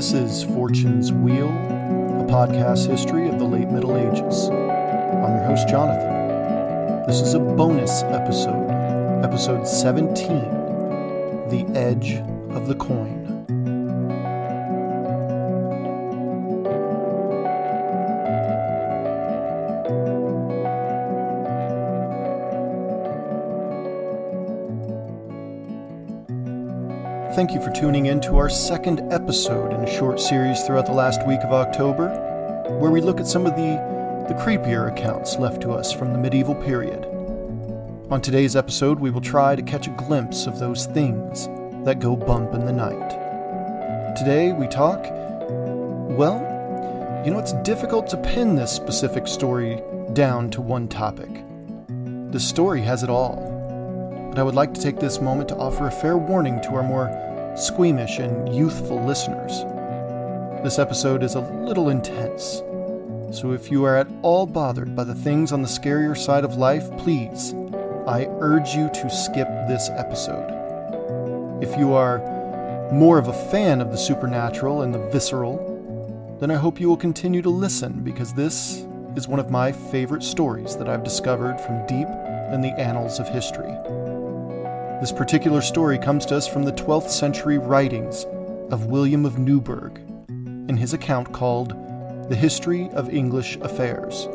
This 0.00 0.14
is 0.14 0.44
Fortune's 0.44 1.12
Wheel, 1.12 1.50
a 1.50 2.24
podcast 2.26 2.88
history 2.88 3.28
of 3.28 3.38
the 3.38 3.44
late 3.44 3.68
Middle 3.68 3.98
Ages. 3.98 4.48
I'm 4.48 5.36
your 5.36 5.44
host, 5.44 5.68
Jonathan. 5.68 7.06
This 7.06 7.20
is 7.20 7.34
a 7.34 7.38
bonus 7.38 8.02
episode, 8.04 8.70
episode 9.22 9.68
17 9.68 10.26
The 11.50 11.66
Edge 11.74 12.14
of 12.56 12.66
the 12.66 12.76
Coin. 12.76 13.19
Thank 27.40 27.54
you 27.54 27.62
for 27.62 27.70
tuning 27.70 28.04
in 28.04 28.20
to 28.20 28.36
our 28.36 28.50
second 28.50 29.10
episode 29.10 29.72
in 29.72 29.80
a 29.80 29.90
short 29.90 30.20
series 30.20 30.62
throughout 30.62 30.84
the 30.84 30.92
last 30.92 31.26
week 31.26 31.40
of 31.40 31.54
October, 31.54 32.10
where 32.78 32.90
we 32.90 33.00
look 33.00 33.18
at 33.18 33.26
some 33.26 33.46
of 33.46 33.56
the, 33.56 33.80
the 34.28 34.38
creepier 34.42 34.92
accounts 34.92 35.38
left 35.38 35.62
to 35.62 35.72
us 35.72 35.90
from 35.90 36.12
the 36.12 36.18
medieval 36.18 36.54
period. 36.54 37.06
On 38.10 38.20
today's 38.20 38.56
episode, 38.56 39.00
we 39.00 39.10
will 39.10 39.22
try 39.22 39.56
to 39.56 39.62
catch 39.62 39.86
a 39.86 39.90
glimpse 39.92 40.46
of 40.46 40.58
those 40.58 40.84
things 40.84 41.48
that 41.86 41.98
go 41.98 42.14
bump 42.14 42.52
in 42.52 42.66
the 42.66 42.74
night. 42.74 43.08
Today, 44.18 44.52
we 44.52 44.66
talk. 44.68 45.02
Well, 46.18 46.42
you 47.24 47.30
know, 47.30 47.38
it's 47.38 47.54
difficult 47.62 48.06
to 48.08 48.18
pin 48.18 48.54
this 48.54 48.70
specific 48.70 49.26
story 49.26 49.80
down 50.12 50.50
to 50.50 50.60
one 50.60 50.88
topic. 50.88 51.30
The 52.32 52.38
story 52.38 52.82
has 52.82 53.02
it 53.02 53.08
all 53.08 53.50
but 54.30 54.38
I 54.38 54.44
would 54.44 54.54
like 54.54 54.72
to 54.74 54.80
take 54.80 55.00
this 55.00 55.20
moment 55.20 55.48
to 55.48 55.56
offer 55.56 55.88
a 55.88 55.90
fair 55.90 56.16
warning 56.16 56.60
to 56.60 56.68
our 56.76 56.84
more 56.84 57.08
squeamish 57.60 58.18
and 58.18 58.54
youthful 58.54 59.04
listeners. 59.04 59.52
This 60.62 60.78
episode 60.78 61.22
is 61.22 61.34
a 61.34 61.40
little 61.40 61.90
intense, 61.90 62.62
so 63.36 63.52
if 63.52 63.70
you 63.70 63.84
are 63.84 63.96
at 63.96 64.08
all 64.22 64.46
bothered 64.46 64.96
by 64.96 65.04
the 65.04 65.14
things 65.14 65.52
on 65.52 65.62
the 65.62 65.68
scarier 65.68 66.16
side 66.16 66.44
of 66.44 66.56
life, 66.56 66.90
please, 66.98 67.54
I 68.06 68.26
urge 68.40 68.74
you 68.74 68.88
to 68.88 69.10
skip 69.10 69.46
this 69.68 69.88
episode. 69.90 70.50
If 71.62 71.78
you 71.78 71.92
are 71.92 72.18
more 72.92 73.18
of 73.18 73.28
a 73.28 73.50
fan 73.50 73.80
of 73.80 73.90
the 73.90 73.98
supernatural 73.98 74.82
and 74.82 74.94
the 74.94 75.06
visceral, 75.10 76.36
then 76.40 76.50
I 76.50 76.56
hope 76.56 76.80
you 76.80 76.88
will 76.88 76.96
continue 76.96 77.42
to 77.42 77.50
listen 77.50 78.02
because 78.02 78.32
this 78.32 78.84
is 79.16 79.28
one 79.28 79.38
of 79.38 79.50
my 79.50 79.70
favorite 79.70 80.22
stories 80.22 80.76
that 80.76 80.88
I've 80.88 81.04
discovered 81.04 81.60
from 81.60 81.86
deep 81.86 82.08
in 82.52 82.62
the 82.62 82.74
annals 82.78 83.20
of 83.20 83.28
history. 83.28 83.76
This 85.00 85.12
particular 85.12 85.62
story 85.62 85.96
comes 85.96 86.26
to 86.26 86.36
us 86.36 86.46
from 86.46 86.64
the 86.64 86.72
12th 86.72 87.08
century 87.08 87.56
writings 87.56 88.26
of 88.70 88.86
William 88.86 89.24
of 89.24 89.38
Newburgh 89.38 89.98
in 90.28 90.76
his 90.76 90.92
account 90.92 91.32
called 91.32 91.70
The 92.28 92.36
History 92.36 92.90
of 92.90 93.08
English 93.08 93.56
Affairs, 93.62 94.28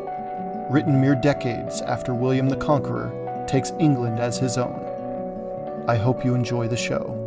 written 0.68 1.00
mere 1.00 1.14
decades 1.14 1.82
after 1.82 2.12
William 2.14 2.48
the 2.48 2.56
Conqueror 2.56 3.12
takes 3.46 3.70
England 3.78 4.18
as 4.18 4.38
his 4.38 4.58
own. 4.58 5.84
I 5.86 5.94
hope 5.94 6.24
you 6.24 6.34
enjoy 6.34 6.66
the 6.66 6.76
show. 6.76 7.25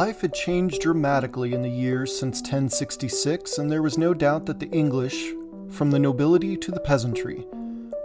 Life 0.00 0.22
had 0.22 0.32
changed 0.32 0.80
dramatically 0.80 1.52
in 1.52 1.60
the 1.60 1.68
years 1.68 2.18
since 2.18 2.40
1066, 2.40 3.58
and 3.58 3.70
there 3.70 3.82
was 3.82 3.98
no 3.98 4.14
doubt 4.14 4.46
that 4.46 4.58
the 4.58 4.70
English, 4.70 5.34
from 5.68 5.90
the 5.90 5.98
nobility 5.98 6.56
to 6.56 6.70
the 6.70 6.80
peasantry, 6.80 7.46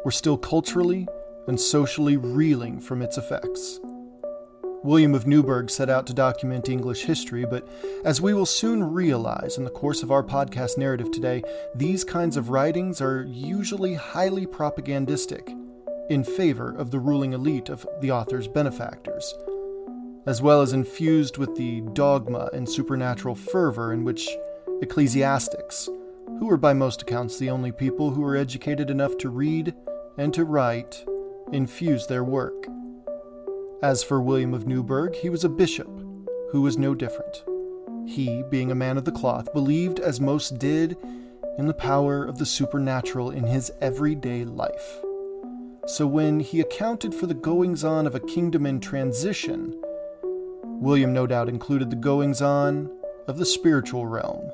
were 0.04 0.12
still 0.12 0.38
culturally 0.38 1.08
and 1.48 1.58
socially 1.58 2.18
reeling 2.18 2.82
from 2.82 3.02
its 3.02 3.18
effects. 3.18 3.80
William 4.84 5.16
of 5.16 5.26
Newburgh 5.26 5.70
set 5.70 5.90
out 5.90 6.06
to 6.08 6.14
document 6.14 6.68
English 6.68 7.06
history, 7.06 7.46
but 7.46 7.66
as 8.04 8.20
we 8.20 8.34
will 8.34 8.46
soon 8.46 8.84
realize 8.84 9.58
in 9.58 9.64
the 9.64 9.70
course 9.70 10.04
of 10.04 10.12
our 10.12 10.22
podcast 10.22 10.78
narrative 10.78 11.12
today, 11.12 11.44
these 11.76 12.04
kinds 12.04 12.36
of 12.36 12.50
writings 12.50 13.00
are 13.00 13.24
usually 13.24 13.94
highly 13.94 14.46
propagandistic 14.46 15.50
in 16.10 16.26
favor 16.26 16.76
of 16.76 16.92
the 16.92 17.00
ruling 17.00 17.32
elite 17.32 17.70
of 17.70 17.88
the 18.02 18.12
author's 18.12 18.50
benefactors 18.50 19.34
as 20.26 20.42
well 20.42 20.62
as 20.62 20.74
infused 20.74 21.38
with 21.38 21.56
the 21.56 21.82
dogma 21.94 22.50
and 22.54 22.68
supernatural 22.68 23.36
fervor 23.36 23.94
in 23.94 24.04
which 24.04 24.28
ecclesiastics, 24.82 25.88
who 26.40 26.48
were 26.48 26.58
by 26.58 26.74
most 26.74 27.04
accounts 27.04 27.38
the 27.38 27.50
only 27.50 27.72
people 27.72 28.12
who 28.12 28.22
were 28.22 28.36
educated 28.36 28.90
enough 28.90 29.18
to 29.18 29.30
read 29.30 29.74
and 30.18 30.34
to 30.34 30.44
write, 30.44 31.06
infused 31.52 32.10
their 32.10 32.24
work. 32.24 32.68
As 33.82 34.04
for 34.04 34.22
William 34.22 34.54
of 34.54 34.68
Newburgh, 34.68 35.16
he 35.16 35.30
was 35.30 35.44
a 35.44 35.50
bishop 35.50 35.90
who 36.52 36.62
was 36.62 36.78
no 36.78 36.96
different. 36.96 37.44
He, 38.08 38.44
being 38.50 38.72
a 38.72 38.76
man 38.76 38.98
of 38.98 39.06
the 39.06 39.12
cloth, 39.12 39.54
believed, 39.54 40.00
as 40.00 40.20
most 40.20 40.58
did, 40.58 40.98
in 41.58 41.68
the 41.68 41.74
power 41.74 42.24
of 42.24 42.38
the 42.38 42.46
supernatural 42.46 43.32
in 43.32 43.46
his 43.46 43.72
everyday 43.82 44.44
life. 44.44 45.02
So 45.88 46.08
when 46.08 46.40
he 46.40 46.62
accounted 46.62 47.14
for 47.14 47.28
the 47.28 47.34
goings 47.34 47.84
on 47.84 48.08
of 48.08 48.16
a 48.16 48.20
kingdom 48.20 48.66
in 48.66 48.80
transition, 48.80 49.80
William 50.86 51.14
no 51.14 51.26
doubt 51.26 51.50
included 51.50 51.90
the 51.90 51.96
goings 51.96 52.44
on 52.44 52.92
of 53.26 53.40
the 53.40 53.46
spiritual 53.46 54.06
realm, 54.06 54.52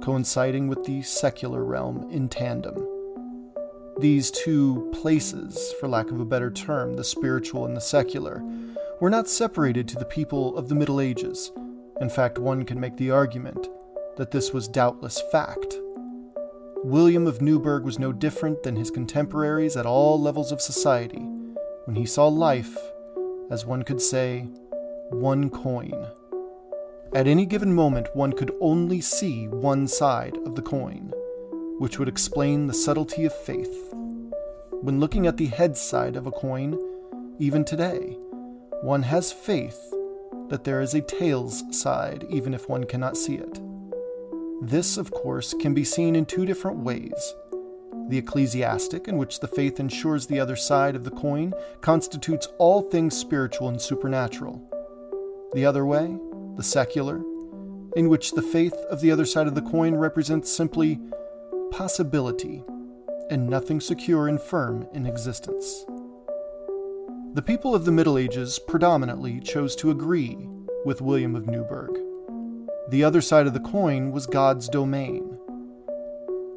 coinciding 0.00 0.66
with 0.66 0.82
the 0.82 1.00
secular 1.02 1.64
realm 1.64 2.10
in 2.10 2.28
tandem. 2.28 2.84
These 4.00 4.32
two 4.32 4.90
places, 4.92 5.72
for 5.78 5.86
lack 5.86 6.10
of 6.10 6.18
a 6.18 6.24
better 6.24 6.50
term, 6.50 6.96
the 6.96 7.04
spiritual 7.04 7.64
and 7.64 7.76
the 7.76 7.80
secular, 7.80 8.42
were 9.00 9.08
not 9.08 9.28
separated 9.28 9.86
to 9.86 9.98
the 10.00 10.04
people 10.04 10.58
of 10.58 10.68
the 10.68 10.74
Middle 10.74 11.00
Ages. 11.00 11.52
In 12.00 12.10
fact, 12.10 12.38
one 12.38 12.64
can 12.64 12.80
make 12.80 12.96
the 12.96 13.12
argument 13.12 13.68
that 14.16 14.32
this 14.32 14.52
was 14.52 14.66
doubtless 14.66 15.22
fact. 15.30 15.76
William 16.82 17.28
of 17.28 17.40
Newburgh 17.40 17.84
was 17.84 18.00
no 18.00 18.10
different 18.10 18.64
than 18.64 18.74
his 18.74 18.90
contemporaries 18.90 19.76
at 19.76 19.86
all 19.86 20.20
levels 20.20 20.50
of 20.50 20.60
society 20.60 21.22
when 21.84 21.94
he 21.94 22.04
saw 22.04 22.26
life, 22.26 22.76
as 23.48 23.64
one 23.64 23.84
could 23.84 24.02
say, 24.02 24.48
one 25.10 25.48
coin. 25.48 26.06
At 27.14 27.26
any 27.26 27.46
given 27.46 27.72
moment, 27.72 28.14
one 28.14 28.32
could 28.32 28.52
only 28.60 29.00
see 29.00 29.48
one 29.48 29.88
side 29.88 30.36
of 30.44 30.54
the 30.54 30.62
coin, 30.62 31.12
which 31.78 31.98
would 31.98 32.08
explain 32.08 32.66
the 32.66 32.74
subtlety 32.74 33.24
of 33.24 33.32
faith. 33.32 33.94
When 34.82 35.00
looking 35.00 35.26
at 35.26 35.38
the 35.38 35.46
head 35.46 35.76
side 35.76 36.16
of 36.16 36.26
a 36.26 36.30
coin, 36.30 36.78
even 37.38 37.64
today, 37.64 38.18
one 38.82 39.02
has 39.02 39.32
faith 39.32 39.78
that 40.48 40.64
there 40.64 40.80
is 40.82 40.94
a 40.94 41.00
tails 41.00 41.64
side, 41.70 42.26
even 42.28 42.52
if 42.52 42.68
one 42.68 42.84
cannot 42.84 43.16
see 43.16 43.36
it. 43.36 43.60
This, 44.60 44.98
of 44.98 45.10
course, 45.10 45.54
can 45.54 45.72
be 45.72 45.84
seen 45.84 46.16
in 46.16 46.26
two 46.26 46.44
different 46.44 46.78
ways. 46.78 47.34
The 48.08 48.18
ecclesiastic, 48.18 49.08
in 49.08 49.16
which 49.16 49.40
the 49.40 49.48
faith 49.48 49.80
ensures 49.80 50.26
the 50.26 50.40
other 50.40 50.56
side 50.56 50.96
of 50.96 51.04
the 51.04 51.10
coin, 51.10 51.54
constitutes 51.80 52.48
all 52.58 52.82
things 52.82 53.16
spiritual 53.16 53.68
and 53.68 53.80
supernatural 53.80 54.62
the 55.54 55.64
other 55.64 55.86
way, 55.86 56.16
the 56.56 56.62
secular, 56.62 57.22
in 57.96 58.08
which 58.08 58.32
the 58.32 58.42
faith 58.42 58.74
of 58.90 59.00
the 59.00 59.10
other 59.10 59.24
side 59.24 59.46
of 59.46 59.54
the 59.54 59.62
coin 59.62 59.94
represents 59.94 60.52
simply 60.52 61.00
possibility 61.70 62.62
and 63.30 63.48
nothing 63.48 63.80
secure 63.80 64.28
and 64.28 64.40
firm 64.40 64.86
in 64.92 65.06
existence. 65.06 65.84
The 67.34 67.42
people 67.42 67.74
of 67.74 67.84
the 67.84 67.92
Middle 67.92 68.18
Ages 68.18 68.58
predominantly 68.58 69.40
chose 69.40 69.76
to 69.76 69.90
agree 69.90 70.36
with 70.84 71.00
William 71.00 71.36
of 71.36 71.46
Newburgh. 71.46 71.96
The 72.88 73.04
other 73.04 73.20
side 73.20 73.46
of 73.46 73.52
the 73.52 73.60
coin 73.60 74.12
was 74.12 74.26
God's 74.26 74.68
domain. 74.68 75.38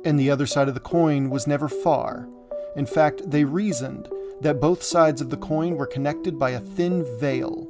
And 0.05 0.19
the 0.19 0.31
other 0.31 0.47
side 0.47 0.67
of 0.67 0.73
the 0.73 0.79
coin 0.79 1.29
was 1.29 1.45
never 1.45 1.67
far. 1.67 2.27
In 2.75 2.85
fact, 2.85 3.29
they 3.29 3.43
reasoned 3.43 4.07
that 4.39 4.61
both 4.61 4.81
sides 4.81 5.21
of 5.21 5.29
the 5.29 5.37
coin 5.37 5.75
were 5.75 5.85
connected 5.85 6.39
by 6.39 6.51
a 6.51 6.59
thin 6.59 7.05
veil 7.19 7.67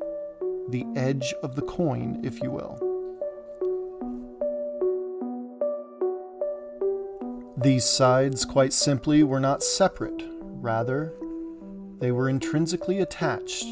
the 0.71 0.85
edge 0.95 1.33
of 1.44 1.56
the 1.56 1.62
coin, 1.62 2.19
if 2.23 2.41
you 2.41 2.50
will. 2.50 2.79
These 7.57 7.85
sides, 7.85 8.44
quite 8.44 8.73
simply, 8.73 9.21
were 9.21 9.39
not 9.39 9.62
separate. 9.62 10.23
Rather, 10.41 11.13
they 12.00 12.12
were 12.12 12.27
intrinsically 12.27 13.00
attached, 13.00 13.68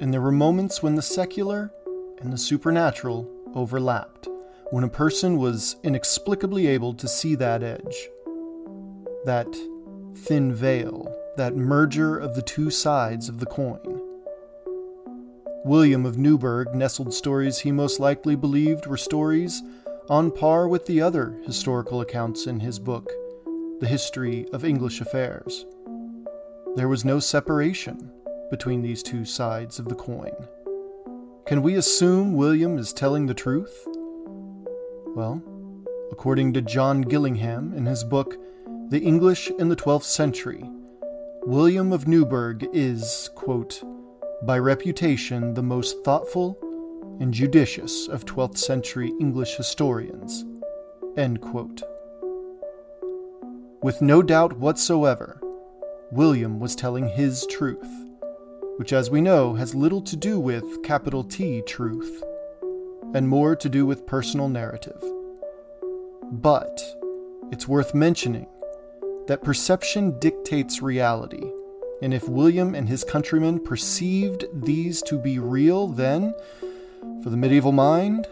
and 0.00 0.12
there 0.12 0.20
were 0.20 0.30
moments 0.30 0.82
when 0.82 0.94
the 0.94 1.02
secular 1.02 1.72
and 2.20 2.32
the 2.32 2.38
supernatural 2.38 3.28
overlapped, 3.54 4.28
when 4.70 4.84
a 4.84 4.88
person 4.88 5.38
was 5.38 5.76
inexplicably 5.82 6.68
able 6.68 6.94
to 6.94 7.08
see 7.08 7.34
that 7.34 7.64
edge, 7.64 8.08
that 9.24 9.48
thin 10.14 10.54
veil, 10.54 11.12
that 11.36 11.56
merger 11.56 12.16
of 12.16 12.36
the 12.36 12.42
two 12.42 12.70
sides 12.70 13.28
of 13.28 13.40
the 13.40 13.46
coin. 13.46 13.99
William 15.62 16.06
of 16.06 16.16
Newburgh 16.16 16.74
nestled 16.74 17.12
stories 17.12 17.58
he 17.58 17.70
most 17.70 18.00
likely 18.00 18.34
believed 18.34 18.86
were 18.86 18.96
stories 18.96 19.62
on 20.08 20.30
par 20.30 20.66
with 20.66 20.86
the 20.86 21.02
other 21.02 21.38
historical 21.44 22.00
accounts 22.00 22.46
in 22.46 22.60
his 22.60 22.78
book, 22.78 23.12
The 23.80 23.86
History 23.86 24.46
of 24.54 24.64
English 24.64 25.02
Affairs. 25.02 25.66
There 26.76 26.88
was 26.88 27.04
no 27.04 27.18
separation 27.18 28.10
between 28.50 28.80
these 28.80 29.02
two 29.02 29.26
sides 29.26 29.78
of 29.78 29.88
the 29.90 29.94
coin. 29.94 30.32
Can 31.46 31.60
we 31.60 31.74
assume 31.74 32.32
William 32.32 32.78
is 32.78 32.94
telling 32.94 33.26
the 33.26 33.34
truth? 33.34 33.86
Well, 35.14 35.42
according 36.10 36.54
to 36.54 36.62
John 36.62 37.02
Gillingham 37.02 37.74
in 37.74 37.84
his 37.84 38.02
book, 38.02 38.38
The 38.88 39.00
English 39.00 39.50
in 39.58 39.68
the 39.68 39.76
Twelfth 39.76 40.06
Century, 40.06 40.64
William 41.42 41.92
of 41.92 42.08
Newburgh 42.08 42.66
is, 42.72 43.28
quote, 43.34 43.82
by 44.42 44.58
reputation 44.58 45.54
the 45.54 45.62
most 45.62 46.02
thoughtful 46.04 46.58
and 47.20 47.34
judicious 47.34 48.08
of 48.08 48.24
12th 48.24 48.56
century 48.56 49.12
English 49.20 49.56
historians. 49.56 50.44
With 53.82 54.00
no 54.00 54.22
doubt 54.22 54.54
whatsoever, 54.54 55.40
William 56.10 56.58
was 56.58 56.74
telling 56.74 57.08
his 57.08 57.46
truth, 57.46 57.90
which, 58.76 58.92
as 58.92 59.10
we 59.10 59.20
know, 59.20 59.54
has 59.54 59.74
little 59.74 60.00
to 60.02 60.16
do 60.16 60.40
with 60.40 60.82
capital 60.82 61.22
T 61.24 61.62
truth, 61.66 62.22
and 63.14 63.28
more 63.28 63.54
to 63.56 63.68
do 63.68 63.84
with 63.84 64.06
personal 64.06 64.48
narrative. 64.48 65.02
But 66.32 66.80
it's 67.52 67.68
worth 67.68 67.94
mentioning 67.94 68.46
that 69.26 69.42
perception 69.42 70.18
dictates 70.18 70.80
reality, 70.80 71.50
and 72.02 72.14
if 72.14 72.28
William 72.28 72.74
and 72.74 72.88
his 72.88 73.04
countrymen 73.04 73.60
perceived 73.60 74.44
these 74.52 75.02
to 75.02 75.18
be 75.18 75.38
real, 75.38 75.86
then, 75.86 76.34
for 77.22 77.30
the 77.30 77.36
medieval 77.36 77.72
mind, 77.72 78.26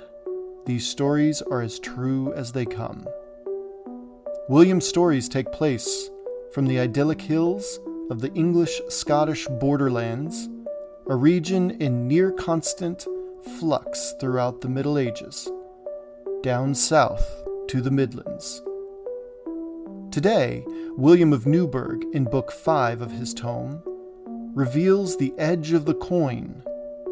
these 0.66 0.86
stories 0.86 1.42
are 1.42 1.62
as 1.62 1.78
true 1.78 2.32
as 2.34 2.52
they 2.52 2.64
come. 2.64 3.06
William's 4.48 4.86
stories 4.86 5.28
take 5.28 5.52
place 5.52 6.10
from 6.52 6.66
the 6.66 6.78
idyllic 6.78 7.20
hills 7.20 7.78
of 8.10 8.20
the 8.20 8.32
English 8.32 8.80
Scottish 8.88 9.46
borderlands, 9.46 10.48
a 11.06 11.16
region 11.16 11.70
in 11.72 12.08
near 12.08 12.32
constant 12.32 13.06
flux 13.58 14.14
throughout 14.20 14.60
the 14.60 14.68
Middle 14.68 14.98
Ages, 14.98 15.48
down 16.42 16.74
south 16.74 17.42
to 17.68 17.80
the 17.80 17.90
Midlands. 17.90 18.62
Today, 20.10 20.64
William 20.96 21.34
of 21.34 21.46
Newburgh, 21.46 22.02
in 22.14 22.24
Book 22.24 22.50
5 22.50 23.02
of 23.02 23.12
his 23.12 23.34
tome, 23.34 23.82
reveals 24.54 25.16
the 25.18 25.34
edge 25.36 25.72
of 25.72 25.84
the 25.84 25.94
coin 25.94 26.62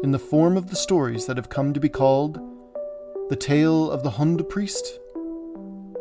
in 0.01 0.11
the 0.11 0.19
form 0.19 0.57
of 0.57 0.69
the 0.71 0.75
stories 0.75 1.27
that 1.27 1.37
have 1.37 1.47
come 1.47 1.73
to 1.73 1.79
be 1.79 1.89
called 1.89 2.39
The 3.29 3.35
Tale 3.35 3.91
of 3.91 4.01
the 4.01 4.09
Hund 4.09 4.49
Priest 4.49 4.99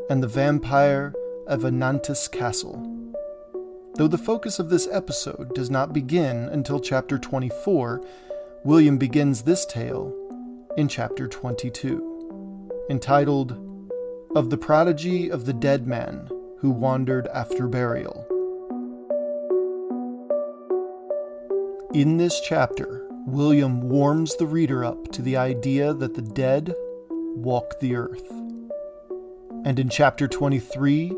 and 0.08 0.22
The 0.22 0.26
Vampire 0.26 1.12
of 1.46 1.64
Anantis 1.64 2.32
Castle. 2.32 2.82
Though 3.96 4.08
the 4.08 4.16
focus 4.16 4.58
of 4.58 4.70
this 4.70 4.88
episode 4.90 5.54
does 5.54 5.70
not 5.70 5.92
begin 5.92 6.48
until 6.48 6.80
chapter 6.80 7.18
24, 7.18 8.02
William 8.64 8.96
begins 8.96 9.42
this 9.42 9.66
tale 9.66 10.14
in 10.78 10.88
chapter 10.88 11.28
22, 11.28 12.72
entitled 12.88 13.52
Of 14.34 14.48
the 14.48 14.58
Prodigy 14.58 15.30
of 15.30 15.44
the 15.44 15.52
Dead 15.52 15.86
Man 15.86 16.30
Who 16.66 16.72
Wandered 16.72 17.28
After 17.28 17.68
Burial. 17.68 18.26
In 21.94 22.16
this 22.16 22.40
chapter, 22.40 23.06
William 23.24 23.88
warms 23.88 24.34
the 24.34 24.48
reader 24.48 24.84
up 24.84 25.12
to 25.12 25.22
the 25.22 25.36
idea 25.36 25.94
that 25.94 26.14
the 26.14 26.22
dead 26.22 26.74
walk 27.08 27.78
the 27.78 27.94
earth. 27.94 28.28
And 29.64 29.78
in 29.78 29.88
chapter 29.88 30.26
23, 30.26 31.10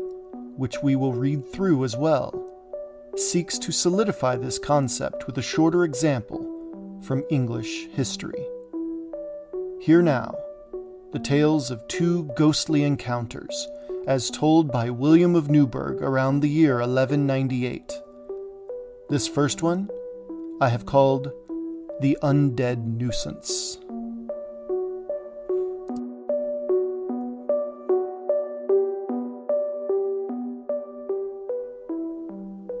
which 0.55 0.83
we 0.83 0.95
will 0.95 1.13
read 1.13 1.43
through 1.51 1.83
as 1.83 1.97
well, 1.97 2.45
seeks 3.15 3.57
to 3.57 3.71
solidify 3.71 4.35
this 4.35 4.59
concept 4.59 5.25
with 5.25 5.35
a 5.39 5.41
shorter 5.41 5.83
example 5.83 6.99
from 7.01 7.23
English 7.31 7.87
history. 7.87 8.45
Here 9.81 10.03
now, 10.03 10.35
the 11.11 11.17
tales 11.17 11.71
of 11.71 11.87
two 11.87 12.25
ghostly 12.35 12.83
encounters, 12.83 13.67
as 14.09 14.31
told 14.31 14.71
by 14.71 14.89
William 14.89 15.35
of 15.35 15.51
Newburgh 15.51 16.01
around 16.01 16.39
the 16.39 16.49
year 16.49 16.77
1198. 16.79 17.93
This 19.07 19.27
first 19.27 19.61
one 19.61 19.87
I 20.59 20.69
have 20.69 20.87
called 20.87 21.31
The 22.01 22.17
Undead 22.23 22.83
Nuisance. 22.83 23.77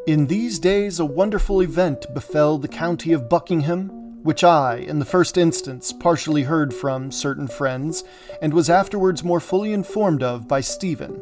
In 0.07 0.25
these 0.25 0.57
days, 0.57 0.99
a 0.99 1.05
wonderful 1.05 1.61
event 1.61 2.11
befell 2.11 2.57
the 2.57 2.67
county 2.67 3.13
of 3.13 3.29
Buckingham, 3.29 3.98
which 4.23 4.43
I, 4.43 4.77
in 4.77 4.99
the 4.99 5.05
first 5.05 5.37
instance, 5.37 5.91
partially 5.91 6.43
heard 6.43 6.73
from 6.73 7.11
certain 7.11 7.47
friends, 7.47 8.03
and 8.41 8.53
was 8.53 8.69
afterwards 8.69 9.23
more 9.23 9.39
fully 9.39 9.73
informed 9.73 10.23
of 10.23 10.47
by 10.47 10.61
Stephen, 10.61 11.21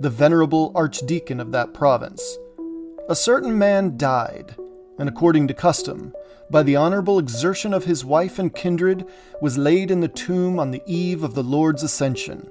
the 0.00 0.10
venerable 0.10 0.72
archdeacon 0.74 1.40
of 1.40 1.52
that 1.52 1.74
province. 1.74 2.38
A 3.08 3.16
certain 3.16 3.56
man 3.56 3.96
died, 3.96 4.54
and 4.98 5.08
according 5.08 5.48
to 5.48 5.54
custom, 5.54 6.12
by 6.50 6.62
the 6.62 6.76
honorable 6.76 7.18
exertion 7.18 7.74
of 7.74 7.84
his 7.84 8.04
wife 8.04 8.38
and 8.38 8.54
kindred, 8.54 9.04
was 9.40 9.58
laid 9.58 9.90
in 9.90 10.00
the 10.00 10.08
tomb 10.08 10.58
on 10.58 10.70
the 10.70 10.82
eve 10.86 11.22
of 11.22 11.34
the 11.34 11.42
Lord's 11.42 11.82
ascension 11.82 12.50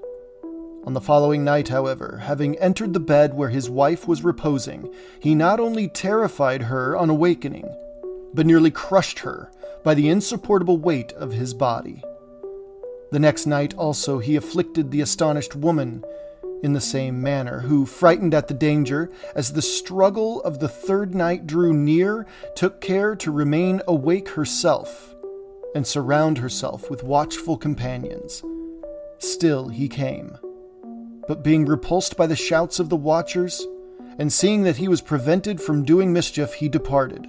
on 0.87 0.93
the 0.93 1.01
following 1.01 1.43
night, 1.43 1.67
however, 1.67 2.21
having 2.23 2.57
entered 2.59 2.93
the 2.93 2.99
bed 3.01 3.33
where 3.33 3.49
his 3.49 3.69
wife 3.69 4.07
was 4.07 4.23
reposing, 4.23 4.89
he 5.19 5.35
not 5.35 5.59
only 5.59 5.89
terrified 5.89 6.61
her 6.61 6.95
on 6.95 7.09
awakening, 7.09 7.67
but 8.33 8.45
nearly 8.45 8.71
crushed 8.71 9.19
her 9.19 9.51
by 9.87 9.93
the 9.93 10.09
insupportable 10.09 10.77
weight 10.77 11.13
of 11.13 11.31
his 11.31 11.53
body. 11.53 12.03
The 13.13 13.19
next 13.19 13.45
night 13.45 13.73
also 13.75 14.19
he 14.19 14.35
afflicted 14.35 14.91
the 14.91 14.99
astonished 14.99 15.55
woman 15.55 16.03
in 16.61 16.73
the 16.73 16.81
same 16.81 17.21
manner, 17.21 17.61
who, 17.61 17.85
frightened 17.85 18.33
at 18.33 18.49
the 18.49 18.53
danger, 18.53 19.09
as 19.33 19.53
the 19.53 19.61
struggle 19.61 20.41
of 20.41 20.59
the 20.59 20.67
third 20.67 21.15
night 21.15 21.47
drew 21.47 21.73
near, 21.73 22.27
took 22.53 22.81
care 22.81 23.15
to 23.15 23.31
remain 23.31 23.81
awake 23.87 24.27
herself 24.27 25.15
and 25.73 25.87
surround 25.87 26.39
herself 26.39 26.89
with 26.91 27.01
watchful 27.03 27.55
companions. 27.55 28.43
Still 29.19 29.69
he 29.69 29.87
came 29.87 30.37
but 31.29 31.45
being 31.45 31.65
repulsed 31.65 32.17
by 32.17 32.27
the 32.27 32.35
shouts 32.35 32.81
of 32.81 32.89
the 32.89 32.97
watchers, 32.97 33.65
and 34.19 34.33
seeing 34.33 34.63
that 34.63 34.75
he 34.75 34.89
was 34.89 34.99
prevented 34.99 35.61
from 35.61 35.85
doing 35.85 36.11
mischief, 36.11 36.55
he 36.55 36.67
departed. 36.67 37.25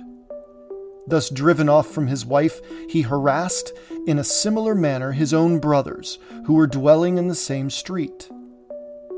Thus 1.09 1.31
driven 1.31 1.69
off 1.69 1.87
from 1.87 2.07
his 2.07 2.27
wife, 2.27 2.61
he 2.88 3.03
harassed 3.03 3.73
in 4.07 4.19
a 4.19 4.25
similar 4.25 4.75
manner 4.75 5.12
his 5.12 5.33
own 5.33 5.59
brothers, 5.59 6.19
who 6.45 6.55
were 6.55 6.67
dwelling 6.67 7.17
in 7.17 7.29
the 7.29 7.35
same 7.35 7.71
street. 7.71 8.29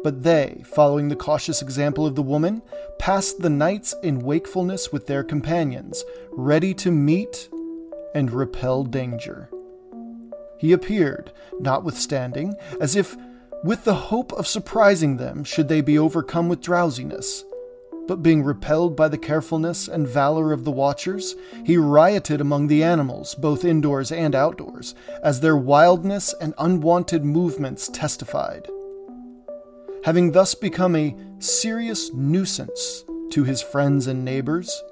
But 0.02 0.22
they, 0.22 0.62
following 0.64 1.08
the 1.08 1.16
cautious 1.16 1.60
example 1.60 2.06
of 2.06 2.14
the 2.14 2.22
woman, 2.22 2.62
passed 2.98 3.40
the 3.40 3.50
nights 3.50 3.94
in 4.02 4.20
wakefulness 4.20 4.92
with 4.92 5.06
their 5.06 5.24
companions, 5.24 6.04
ready 6.30 6.74
to 6.74 6.90
meet 6.90 7.48
and 8.14 8.30
repel 8.30 8.84
danger. 8.84 9.50
He 10.58 10.72
appeared, 10.72 11.32
notwithstanding, 11.58 12.54
as 12.80 12.94
if 12.94 13.16
with 13.64 13.84
the 13.84 13.94
hope 13.94 14.32
of 14.34 14.46
surprising 14.46 15.16
them 15.16 15.42
should 15.42 15.68
they 15.68 15.80
be 15.80 15.98
overcome 15.98 16.48
with 16.48 16.60
drowsiness. 16.60 17.44
But 18.06 18.22
being 18.22 18.42
repelled 18.42 18.96
by 18.96 19.08
the 19.08 19.18
carefulness 19.18 19.86
and 19.88 20.08
valor 20.08 20.52
of 20.52 20.64
the 20.64 20.70
watchers, 20.70 21.36
he 21.64 21.76
rioted 21.76 22.40
among 22.40 22.66
the 22.66 22.82
animals, 22.82 23.34
both 23.34 23.64
indoors 23.64 24.10
and 24.10 24.34
outdoors, 24.34 24.94
as 25.22 25.40
their 25.40 25.56
wildness 25.56 26.34
and 26.40 26.54
unwanted 26.58 27.24
movements 27.24 27.88
testified. 27.88 28.68
Having 30.04 30.32
thus 30.32 30.54
become 30.54 30.96
a 30.96 31.16
serious 31.38 32.12
nuisance 32.12 33.04
to 33.30 33.44
his 33.44 33.62
friends 33.62 34.06
and 34.06 34.24
neighbors, 34.24 34.82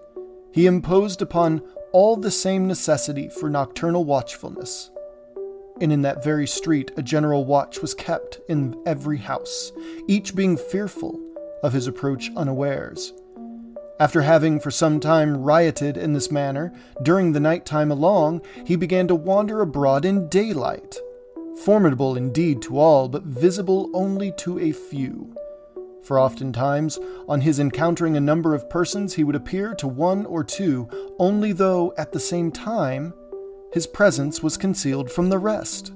he 0.53 0.67
imposed 0.67 1.23
upon 1.23 1.63
all 1.93 2.17
the 2.17 2.31
same 2.31 2.69
necessity 2.69 3.29
for 3.29 3.51
nocturnal 3.51 4.05
watchfulness 4.05 4.91
and 5.81 5.93
in 5.93 6.03
that 6.03 6.25
very 6.25 6.47
street 6.47 6.91
a 6.97 7.03
general 7.03 7.45
watch 7.45 7.81
was 7.81 7.95
kept 7.95 8.41
in 8.49 8.81
every 8.87 9.19
house, 9.19 9.73
each 10.07 10.35
being 10.35 10.57
fearful 10.57 11.21
of 11.63 11.73
his 11.73 11.87
approach 11.87 12.31
unawares. 12.37 13.13
After 14.01 14.23
having 14.23 14.61
for 14.61 14.71
some 14.71 15.01
time 15.01 15.43
rioted 15.43 15.97
in 15.97 16.13
this 16.13 16.31
manner 16.31 16.73
during 17.03 17.33
the 17.33 17.41
night 17.41 17.67
time 17.67 17.91
along, 17.91 18.43
he 18.65 18.77
began 18.77 19.09
to 19.09 19.15
wander 19.15 19.61
abroad 19.61 20.05
in 20.05 20.29
daylight, 20.29 20.97
formidable 21.65 22.17
indeed 22.17 22.63
to 22.63 22.79
all, 22.79 23.09
but 23.09 23.25
visible 23.25 23.91
only 23.93 24.33
to 24.39 24.61
a 24.61 24.71
few. 24.71 25.35
For 26.05 26.19
oftentimes, 26.19 26.99
on 27.29 27.41
his 27.41 27.59
encountering 27.59 28.17
a 28.17 28.21
number 28.21 28.55
of 28.55 28.71
persons, 28.71 29.15
he 29.15 29.25
would 29.25 29.35
appear 29.35 29.75
to 29.75 29.89
one 29.89 30.25
or 30.27 30.45
two, 30.45 30.89
only 31.19 31.53
though, 31.53 31.93
at 31.99 32.13
the 32.13 32.21
same 32.21 32.53
time, 32.53 33.13
his 33.73 33.87
presence 33.87 34.43
was 34.43 34.57
concealed 34.57 35.11
from 35.11 35.29
the 35.29 35.39
rest. 35.39 35.93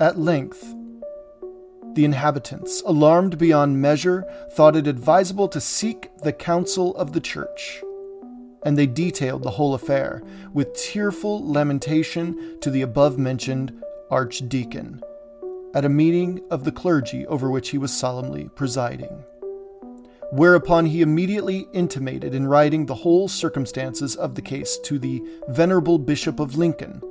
At 0.00 0.18
length, 0.18 0.74
the 1.98 2.04
inhabitants, 2.04 2.80
alarmed 2.86 3.36
beyond 3.38 3.82
measure, 3.82 4.24
thought 4.52 4.76
it 4.76 4.86
advisable 4.86 5.48
to 5.48 5.60
seek 5.60 6.08
the 6.18 6.32
counsel 6.32 6.94
of 6.94 7.12
the 7.12 7.20
church. 7.20 7.82
And 8.62 8.78
they 8.78 8.86
detailed 8.86 9.42
the 9.42 9.50
whole 9.50 9.74
affair 9.74 10.22
with 10.52 10.76
tearful 10.76 11.44
lamentation 11.44 12.56
to 12.60 12.70
the 12.70 12.82
above 12.82 13.18
mentioned 13.18 13.82
archdeacon 14.12 15.02
at 15.74 15.84
a 15.84 15.88
meeting 15.88 16.40
of 16.52 16.62
the 16.62 16.70
clergy 16.70 17.26
over 17.26 17.50
which 17.50 17.70
he 17.70 17.78
was 17.78 17.92
solemnly 17.92 18.48
presiding. 18.54 19.24
Whereupon 20.30 20.86
he 20.86 21.02
immediately 21.02 21.66
intimated 21.72 22.32
in 22.32 22.46
writing 22.46 22.86
the 22.86 22.94
whole 22.94 23.26
circumstances 23.26 24.14
of 24.14 24.36
the 24.36 24.42
case 24.42 24.78
to 24.84 25.00
the 25.00 25.20
venerable 25.48 25.98
Bishop 25.98 26.38
of 26.38 26.56
Lincoln, 26.56 27.02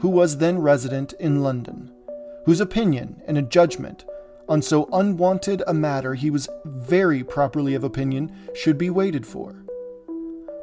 who 0.00 0.08
was 0.10 0.36
then 0.36 0.58
resident 0.58 1.14
in 1.14 1.42
London, 1.42 1.90
whose 2.44 2.60
opinion 2.60 3.22
and 3.26 3.38
a 3.38 3.42
judgment 3.42 4.04
on 4.48 4.62
so 4.62 4.88
unwonted 4.92 5.62
a 5.66 5.74
matter 5.74 6.14
he 6.14 6.30
was 6.30 6.48
very 6.64 7.22
properly 7.22 7.74
of 7.74 7.84
opinion 7.84 8.34
should 8.54 8.78
be 8.78 8.90
waited 8.90 9.26
for. 9.26 9.64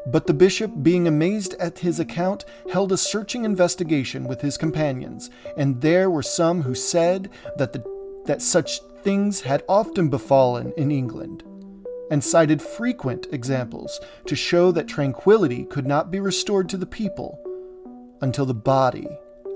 But 0.08 0.27
the 0.27 0.34
bishop, 0.34 0.72
being 0.84 1.08
amazed 1.08 1.56
at 1.56 1.80
his 1.80 2.00
account, 2.00 2.46
held 2.72 2.92
a 2.92 2.98
searching 2.98 3.44
investigation 3.44 4.25
with 4.25 4.42
his 4.42 4.58
companions, 4.58 5.32
and 5.58 5.82
there 5.82 6.10
were 6.10 6.24
some 6.24 6.62
who 6.62 6.75
said 6.75 7.30
that, 7.58 7.74
the, 7.74 7.84
that 8.25 8.42
such 8.42 8.82
things 9.01 9.42
had 9.42 9.63
often 9.68 10.10
befallen 10.10 10.74
in 10.77 10.92
England, 10.92 11.44
and 12.12 12.24
cited 12.24 12.62
frequent 12.62 13.27
examples 13.32 14.00
to 14.27 14.36
show 14.36 14.72
that 14.72 14.88
tranquility 14.88 15.65
could 15.65 15.88
not 15.88 16.12
be 16.12 16.20
restored 16.20 16.70
to 16.70 16.77
the 16.77 16.86
people 16.86 17.39
until 18.22 18.46
the 18.46 18.54
body 18.54 19.08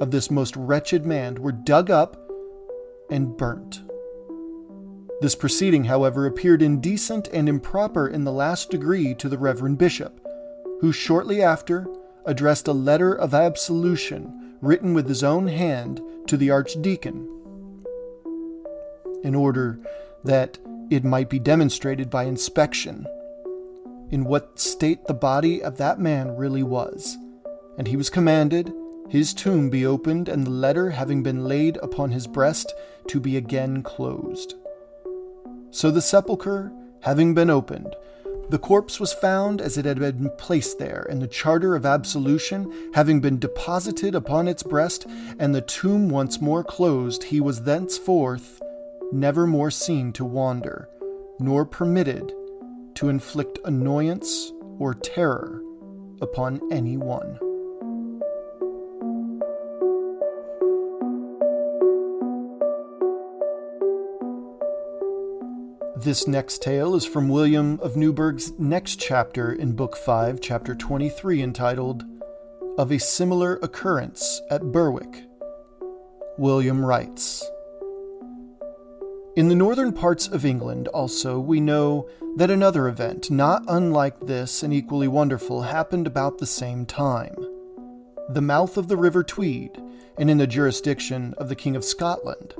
of 0.01 0.09
this 0.09 0.31
most 0.31 0.55
wretched 0.55 1.05
man 1.05 1.36
were 1.36 1.51
dug 1.51 1.91
up 1.91 2.17
and 3.12 3.38
burnt. 3.38 3.81
This 5.21 5.35
proceeding, 5.35 5.85
however, 5.85 6.25
appeared 6.25 6.61
indecent 6.61 7.27
and 7.33 7.49
improper 7.49 8.07
in 8.07 8.23
the 8.23 8.31
last 8.31 8.69
degree 8.69 9.13
to 9.15 9.27
the 9.27 9.38
Reverend 9.38 9.77
Bishop, 9.77 10.25
who 10.79 10.91
shortly 10.91 11.41
after 11.41 11.88
addressed 12.25 12.67
a 12.67 12.73
letter 12.73 13.13
of 13.13 13.33
absolution 13.33 14.55
written 14.61 14.93
with 14.93 15.07
his 15.07 15.23
own 15.23 15.47
hand 15.47 16.01
to 16.27 16.38
the 16.38 16.51
archdeacon, 16.51 17.27
in 19.23 19.35
order 19.35 19.79
that 20.23 20.57
it 20.89 21.03
might 21.03 21.29
be 21.29 21.39
demonstrated 21.39 22.09
by 22.09 22.23
inspection 22.23 23.05
in 24.11 24.23
what 24.23 24.59
state 24.59 25.05
the 25.05 25.13
body 25.13 25.61
of 25.61 25.77
that 25.77 25.99
man 25.99 26.35
really 26.35 26.63
was. 26.63 27.17
And 27.77 27.88
he 27.88 27.97
was 27.97 28.09
commanded 28.09 28.73
his 29.09 29.33
tomb 29.33 29.71
be 29.71 29.88
opened, 29.88 30.29
and 30.29 30.45
the 30.45 30.51
letter 30.51 30.91
having 30.91 31.23
been 31.23 31.45
laid 31.45 31.77
upon 31.77 32.11
his 32.11 32.27
breast, 32.27 32.71
to 33.07 33.19
be 33.19 33.38
again 33.38 33.81
closed. 33.81 34.53
So 35.71 35.91
the 35.91 36.01
sepulchre 36.01 36.71
having 37.01 37.33
been 37.33 37.49
opened, 37.49 37.95
the 38.49 38.57
corpse 38.57 38.99
was 38.99 39.13
found 39.13 39.61
as 39.61 39.77
it 39.77 39.85
had 39.85 39.99
been 39.99 40.31
placed 40.38 40.79
there, 40.79 41.05
and 41.09 41.21
the 41.21 41.27
charter 41.27 41.75
of 41.75 41.85
absolution 41.85 42.91
having 42.95 43.21
been 43.21 43.38
deposited 43.38 44.15
upon 44.15 44.47
its 44.47 44.63
breast, 44.63 45.05
and 45.38 45.53
the 45.53 45.61
tomb 45.61 46.09
once 46.09 46.41
more 46.41 46.63
closed, 46.63 47.23
he 47.23 47.39
was 47.39 47.61
thenceforth 47.61 48.59
never 49.11 49.45
more 49.45 49.69
seen 49.69 50.11
to 50.13 50.25
wander, 50.25 50.89
nor 51.39 51.63
permitted 51.63 52.33
to 52.95 53.09
inflict 53.09 53.59
annoyance 53.65 54.51
or 54.79 54.95
terror 54.95 55.61
upon 56.21 56.59
any 56.71 56.97
one. 56.97 57.38
This 66.03 66.29
next 66.29 66.62
tale 66.62 66.96
is 66.96 67.06
from 67.06 67.27
William 67.27 67.77
of 67.82 67.98
Newburgh's 67.98 68.58
next 68.58 69.01
chapter 69.01 69.51
in 69.51 69.74
Book 69.74 69.98
5, 69.98 70.39
Chapter 70.39 70.74
23, 70.74 71.41
entitled 71.41 72.06
Of 72.77 72.89
a 72.89 72.98
Similar 72.98 73.60
Occurrence 73.62 74.41
at 74.50 74.72
Berwick. 74.72 75.25
William 76.38 76.86
writes 76.86 77.44
In 79.36 79.50
the 79.50 79.56
northern 79.56 79.91
parts 79.91 80.29
of 80.29 80.46
England, 80.46 80.88
also, 80.88 81.38
we 81.38 81.60
know 81.60 82.08
that 82.38 82.50
another 82.50 82.88
event, 82.88 83.29
not 83.29 83.65
unlike 83.68 84.22
this 84.22 84.63
and 84.63 84.74
equally 84.74 85.10
wonderful, 85.10 85.63
happened 85.63 86.08
about 86.08 86.38
the 86.38 86.46
same 86.46 86.86
time. 86.86 87.36
The 88.29 88.41
mouth 88.41 88.77
of 88.77 88.88
the 88.88 88.96
River 88.96 89.22
Tweed, 89.22 89.84
and 90.18 90.32
in 90.32 90.38
the 90.38 90.48
jurisdiction 90.48 91.34
of 91.38 91.50
the 91.50 91.58
King 91.58 91.75
of 91.75 91.84
Scotland, 91.84 92.53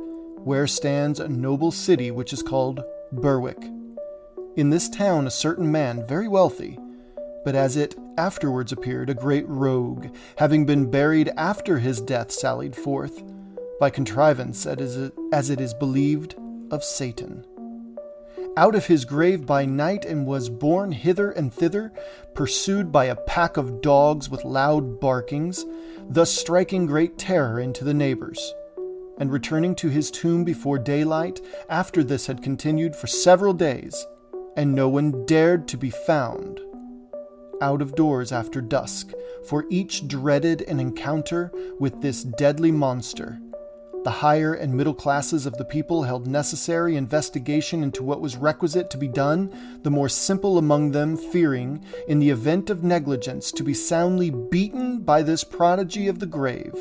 where 0.44 0.68
stands 0.68 1.22
a 1.22 1.30
noble 1.30 1.72
city 1.72 2.12
which 2.12 2.34
is 2.34 2.44
called 2.44 2.84
Berwick. 3.12 3.62
In 4.56 4.70
this 4.70 4.90
town, 4.90 5.26
a 5.26 5.32
certain 5.32 5.72
man, 5.72 6.06
very 6.06 6.28
wealthy, 6.28 6.78
but 7.44 7.56
as 7.56 7.76
it 7.76 7.96
afterwards 8.18 8.72
appeared, 8.72 9.10
a 9.10 9.14
great 9.14 9.48
rogue, 9.48 10.08
having 10.38 10.66
been 10.66 10.92
buried 10.92 11.32
after 11.38 11.80
his 11.80 12.02
death, 12.02 12.32
sallied 12.32 12.76
forth, 12.76 13.24
by 13.80 13.90
contrivance, 13.90 14.66
as 14.66 15.50
it 15.50 15.62
is 15.62 15.74
believed, 15.74 16.36
of 16.70 16.84
Satan. 16.84 17.46
Out 18.58 18.76
of 18.76 18.88
his 18.88 19.06
grave 19.06 19.46
by 19.46 19.66
night, 19.66 20.06
and 20.06 20.28
was 20.28 20.50
borne 20.50 20.92
hither 20.92 21.32
and 21.32 21.54
thither, 21.54 21.94
pursued 22.34 22.92
by 22.92 23.06
a 23.06 23.16
pack 23.16 23.58
of 23.58 23.82
dogs 23.82 24.30
with 24.30 24.44
loud 24.44 25.00
barkings, 25.00 25.66
thus 26.10 26.32
striking 26.32 26.86
great 26.86 27.18
terror 27.18 27.60
into 27.60 27.84
the 27.86 27.94
neighbors 27.94 28.54
and 29.20 29.32
returning 29.32 29.76
to 29.76 29.90
his 29.90 30.10
tomb 30.10 30.44
before 30.44 30.80
daylight, 30.80 31.42
after 31.70 32.04
this 32.04 32.26
had 32.26 32.42
continued 32.42 32.96
for 32.96 33.08
several 33.08 33.54
days, 33.54 34.08
and 34.56 34.74
no 34.74 34.90
one 34.90 35.26
dared 35.26 35.68
to 35.68 35.78
be 35.78 35.90
found 35.90 36.60
out 37.62 37.82
of 37.82 37.96
doors 37.96 38.32
after 38.32 38.62
dusk, 38.62 39.12
for 39.48 39.66
each 39.70 40.08
dreaded 40.08 40.62
an 40.64 40.80
encounter 40.80 41.52
with 41.80 42.02
this 42.02 42.24
deadly 42.24 42.72
monster. 42.72 43.40
The 44.06 44.12
higher 44.12 44.54
and 44.54 44.74
middle 44.74 44.94
classes 44.94 45.46
of 45.46 45.58
the 45.58 45.66
people 45.66 46.04
held 46.04 46.26
necessary 46.26 46.96
investigation 46.96 47.84
into 47.84 48.02
what 48.02 48.22
was 48.22 48.38
requisite 48.38 48.90
to 48.92 48.98
be 48.98 49.10
done, 49.10 49.80
the 49.84 49.92
more 49.92 50.08
simple 50.08 50.58
among 50.58 50.92
them 50.92 51.18
fearing, 51.18 51.84
in 52.08 52.20
the 52.20 52.30
event 52.30 52.70
of 52.70 52.82
negligence, 52.82 53.52
to 53.52 53.64
be 53.64 53.74
soundly 53.74 54.30
beaten 54.30 55.00
by 55.00 55.22
this 55.22 55.44
prodigy 55.44 56.08
of 56.08 56.20
the 56.20 56.26
grave 56.26 56.74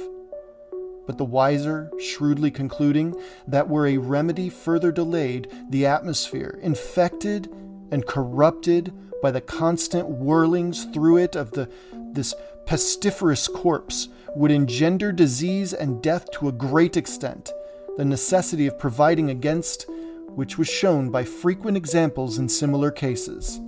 but 1.09 1.17
the 1.17 1.25
wiser 1.25 1.91
shrewdly 1.99 2.51
concluding 2.51 3.19
that 3.47 3.67
were 3.67 3.87
a 3.87 3.97
remedy 3.97 4.51
further 4.51 4.93
delayed, 4.93 5.51
the 5.71 5.87
atmosphere, 5.87 6.59
infected 6.63 7.51
and 7.91 8.05
corrupted 8.07 8.93
by 9.23 9.31
the 9.31 9.41
constant 9.41 10.07
whirlings 10.07 10.85
through 10.93 11.17
it 11.17 11.35
of 11.35 11.51
the, 11.53 11.67
this 12.13 12.35
pestiferous 12.67 13.49
corpse, 13.49 14.11
would 14.37 14.51
engender 14.51 15.11
disease 15.11 15.73
and 15.73 16.03
death 16.03 16.31
to 16.31 16.47
a 16.47 16.53
great 16.53 16.95
extent, 16.95 17.53
the 17.97 18.05
necessity 18.05 18.67
of 18.67 18.79
providing 18.79 19.31
against 19.31 19.87
which 20.29 20.59
was 20.59 20.69
shown 20.69 21.11
by 21.11 21.25
frequent 21.25 21.79
examples 21.79 22.39
in 22.39 22.51
similar 22.51 22.91
cases. 22.91 23.59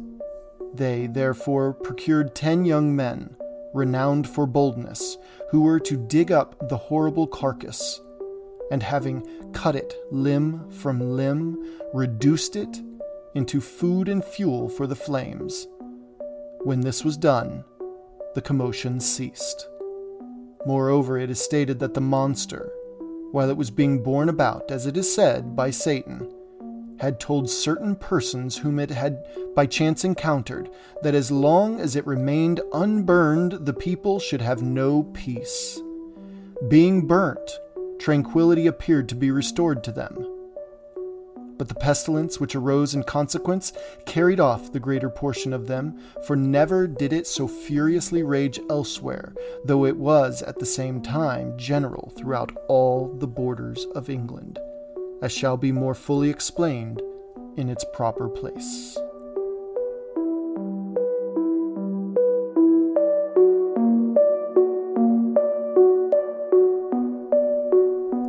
They, 0.74 1.06
therefore, 1.06 1.72
procured 1.72 2.34
ten 2.34 2.66
young 2.66 2.94
men, 2.94 3.34
renowned 3.74 4.28
for 4.28 4.46
boldness, 4.46 5.16
who 5.50 5.62
were 5.62 5.80
to 5.80 5.96
dig 5.96 6.32
up 6.32 6.68
the 6.68 6.76
horrible 6.76 7.26
carcass, 7.26 8.00
and 8.70 8.82
having 8.82 9.26
cut 9.52 9.74
it 9.74 9.94
limb 10.10 10.70
from 10.70 11.16
limb, 11.16 11.80
reduced 11.92 12.56
it 12.56 12.80
into 13.34 13.60
food 13.60 14.08
and 14.08 14.24
fuel 14.24 14.68
for 14.68 14.86
the 14.86 14.96
flames. 14.96 15.66
When 16.62 16.80
this 16.80 17.04
was 17.04 17.16
done, 17.16 17.64
the 18.34 18.42
commotion 18.42 19.00
ceased. 19.00 19.68
Moreover, 20.66 21.18
it 21.18 21.30
is 21.30 21.40
stated 21.40 21.78
that 21.78 21.94
the 21.94 22.00
monster, 22.00 22.70
while 23.32 23.50
it 23.50 23.56
was 23.56 23.70
being 23.70 24.02
borne 24.02 24.28
about, 24.28 24.70
as 24.70 24.86
it 24.86 24.96
is 24.96 25.12
said, 25.12 25.56
by 25.56 25.70
Satan, 25.70 26.30
had 27.00 27.18
told 27.18 27.48
certain 27.50 27.96
persons 27.96 28.58
whom 28.58 28.78
it 28.78 28.90
had 28.90 29.24
by 29.54 29.66
chance 29.66 30.04
encountered 30.04 30.68
that 31.02 31.14
as 31.14 31.30
long 31.30 31.80
as 31.80 31.96
it 31.96 32.06
remained 32.06 32.60
unburned, 32.72 33.52
the 33.52 33.72
people 33.72 34.20
should 34.20 34.40
have 34.42 34.62
no 34.62 35.02
peace. 35.14 35.80
Being 36.68 37.06
burnt, 37.06 37.50
tranquility 37.98 38.66
appeared 38.66 39.08
to 39.08 39.14
be 39.14 39.30
restored 39.30 39.82
to 39.84 39.92
them. 39.92 40.14
but 41.60 41.68
the 41.68 41.74
pestilence 41.74 42.40
which 42.40 42.56
arose 42.56 42.94
in 42.94 43.02
consequence 43.02 43.74
carried 44.06 44.40
off 44.40 44.72
the 44.72 44.80
greater 44.80 45.10
portion 45.10 45.52
of 45.52 45.66
them, 45.66 45.94
for 46.26 46.34
never 46.34 46.86
did 46.86 47.12
it 47.12 47.26
so 47.26 47.46
furiously 47.46 48.22
rage 48.22 48.58
elsewhere, 48.70 49.34
though 49.66 49.84
it 49.84 49.94
was 49.94 50.40
at 50.40 50.58
the 50.58 50.64
same 50.64 51.02
time 51.02 51.52
general 51.58 52.14
throughout 52.16 52.50
all 52.66 53.14
the 53.18 53.26
borders 53.26 53.84
of 53.94 54.08
England, 54.08 54.58
as 55.22 55.32
shall 55.32 55.56
be 55.56 55.72
more 55.72 55.94
fully 55.94 56.30
explained 56.30 57.02
in 57.56 57.68
its 57.68 57.84
proper 57.92 58.28
place. 58.28 58.96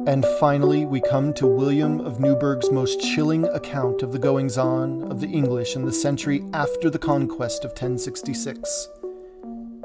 And 0.08 0.26
finally, 0.42 0.86
we 0.86 1.00
come 1.00 1.34
to 1.36 1.48
William 1.48 2.02
of 2.02 2.20
Newburgh's 2.20 2.70
most 2.70 3.00
chilling 3.00 3.46
account 3.46 4.04
of 4.04 4.12
the 4.12 4.20
goings 4.20 4.58
on 4.58 5.10
of 5.10 5.22
the 5.22 5.28
English 5.30 5.76
in 5.76 5.86
the 5.86 5.94
century 5.94 6.44
after 6.54 6.90
the 6.90 7.00
conquest 7.00 7.64
of 7.64 7.72
1066. 7.72 8.90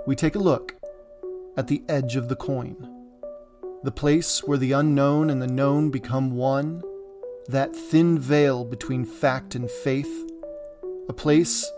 We 0.07 0.17
take 0.17 0.35
a 0.35 0.41
look 0.41 0.75
at 1.57 1.69
the 1.69 1.85
edge 1.89 2.17
of 2.17 2.29
the 2.29 2.35
coin, 2.35 2.77
the 3.85 3.93
place 3.93 4.43
where 4.43 4.59
the 4.59 4.73
unknown 4.73 5.31
and 5.31 5.41
the 5.41 5.47
known 5.47 5.91
become 5.91 6.33
one, 6.33 6.83
that 7.49 7.75
thin 7.75 8.19
veil 8.19 8.65
between 8.65 9.05
fact 9.05 9.55
and 9.55 9.71
faith, 9.71 10.31
a 11.09 11.13
place 11.13 11.71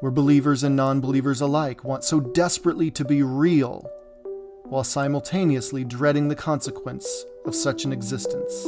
where 0.00 0.12
believers 0.12 0.62
and 0.62 0.76
non 0.76 1.00
believers 1.00 1.40
alike 1.40 1.84
want 1.84 2.04
so 2.04 2.20
desperately 2.20 2.90
to 2.90 3.04
be 3.04 3.22
real 3.22 3.90
while 4.64 4.84
simultaneously 4.84 5.84
dreading 5.84 6.28
the 6.28 6.36
consequence 6.36 7.24
of 7.46 7.54
such 7.54 7.84
an 7.84 7.92
existence. 7.92 8.66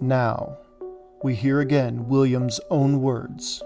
Now, 0.00 0.58
we 1.22 1.34
hear 1.34 1.60
again 1.60 2.08
William's 2.08 2.60
own 2.70 3.02
words. 3.02 3.62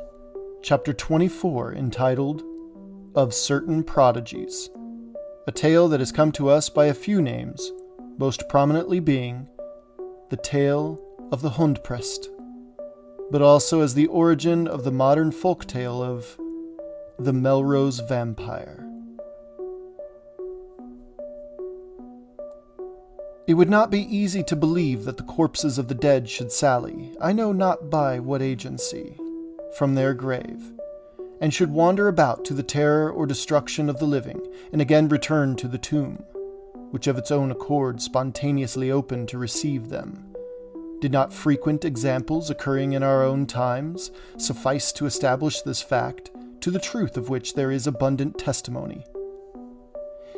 Chapter 0.62 0.92
24, 0.92 1.74
entitled 1.74 2.42
Of 3.14 3.34
Certain 3.34 3.84
Prodigies, 3.84 4.70
a 5.46 5.52
tale 5.52 5.88
that 5.88 6.00
has 6.00 6.12
come 6.12 6.32
to 6.32 6.48
us 6.48 6.68
by 6.68 6.86
a 6.86 6.94
few 6.94 7.20
names, 7.20 7.70
most 8.18 8.48
prominently 8.48 9.00
being 9.00 9.48
the 10.30 10.36
tale 10.36 11.00
of 11.30 11.42
the 11.42 11.50
Hundprest 11.50 12.28
but 13.32 13.40
also 13.40 13.80
as 13.80 13.94
the 13.94 14.06
origin 14.08 14.68
of 14.68 14.84
the 14.84 14.92
modern 14.92 15.32
folk 15.32 15.66
tale 15.66 16.02
of 16.02 16.38
the 17.18 17.32
Melrose 17.32 17.98
Vampire. 18.00 18.86
It 23.46 23.54
would 23.54 23.70
not 23.70 23.90
be 23.90 24.14
easy 24.14 24.42
to 24.44 24.54
believe 24.54 25.04
that 25.04 25.16
the 25.16 25.22
corpses 25.22 25.78
of 25.78 25.88
the 25.88 25.94
dead 25.94 26.28
should 26.28 26.52
sally, 26.52 27.14
I 27.22 27.32
know 27.32 27.52
not 27.52 27.88
by 27.88 28.20
what 28.20 28.42
agency, 28.42 29.16
from 29.78 29.94
their 29.94 30.12
grave, 30.12 30.70
and 31.42 31.52
should 31.52 31.70
wander 31.70 32.08
about 32.08 32.42
to 32.46 32.54
the 32.54 32.62
terror 32.62 33.10
or 33.10 33.26
destruction 33.26 33.90
of 33.90 33.98
the 33.98 34.06
living, 34.06 34.40
and 34.72 34.80
again 34.80 35.08
return 35.08 35.54
to 35.56 35.68
the 35.68 35.76
tomb, 35.76 36.24
which 36.90 37.06
of 37.06 37.18
its 37.18 37.30
own 37.30 37.50
accord 37.50 38.00
spontaneously 38.00 38.90
opened 38.90 39.28
to 39.28 39.36
receive 39.36 39.90
them 39.90 40.32
did 41.02 41.10
not 41.10 41.32
frequent 41.32 41.84
examples 41.84 42.48
occurring 42.48 42.92
in 42.92 43.02
our 43.02 43.24
own 43.24 43.44
times 43.44 44.12
suffice 44.36 44.92
to 44.92 45.04
establish 45.04 45.60
this 45.60 45.82
fact, 45.82 46.30
to 46.60 46.70
the 46.70 46.78
truth 46.78 47.16
of 47.16 47.28
which 47.28 47.54
there 47.54 47.72
is 47.72 47.88
abundant 47.88 48.38
testimony? 48.38 49.04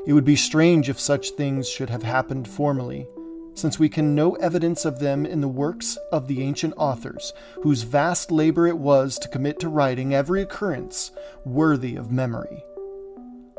It 0.07 0.15
would 0.15 0.25
be 0.25 0.37
strange 0.37 0.89
if 0.89 0.99
such 0.99 1.33
things 1.33 1.69
should 1.69 1.91
have 1.91 2.03
happened 2.03 2.49
formerly, 2.49 3.07
since 3.55 3.79
we 3.79 3.89
can 3.89 4.15
know 4.15 4.35
evidence 4.35 4.85
of 4.85 4.99
them 4.99 5.25
in 5.25 5.41
the 5.41 5.49
works 5.49 5.97
of 6.13 6.29
the 6.29 6.43
ancient 6.43 6.75
authors, 6.77 7.33
whose 7.63 7.83
vast 7.83 8.31
labor 8.31 8.67
it 8.67 8.79
was 8.79 9.19
to 9.19 9.29
commit 9.29 9.59
to 9.61 9.69
writing 9.69 10.15
every 10.15 10.43
occurrence 10.43 11.13
worthy 11.45 11.97
of 11.97 12.13
memory. 12.13 12.65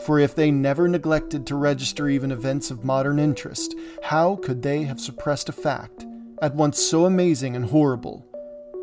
For 0.05 0.19
if 0.19 0.35
they 0.35 0.51
never 0.51 0.87
neglected 0.87 1.47
to 1.47 1.55
register 1.55 2.09
even 2.09 2.31
events 2.31 2.69
of 2.69 2.83
modern 2.83 3.17
interest, 3.17 3.75
how 4.03 4.35
could 4.35 4.61
they 4.61 4.83
have 4.83 4.99
suppressed 4.99 5.49
a 5.49 5.53
fact 5.53 6.05
at 6.41 6.53
once 6.53 6.79
so 6.79 7.05
amazing 7.05 7.55
and 7.55 7.65
horrible, 7.65 8.25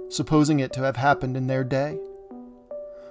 supposing 0.09 0.61
it 0.61 0.73
to 0.73 0.83
have 0.83 0.97
happened 0.97 1.37
in 1.37 1.47
their 1.47 1.65
day? 1.65 1.99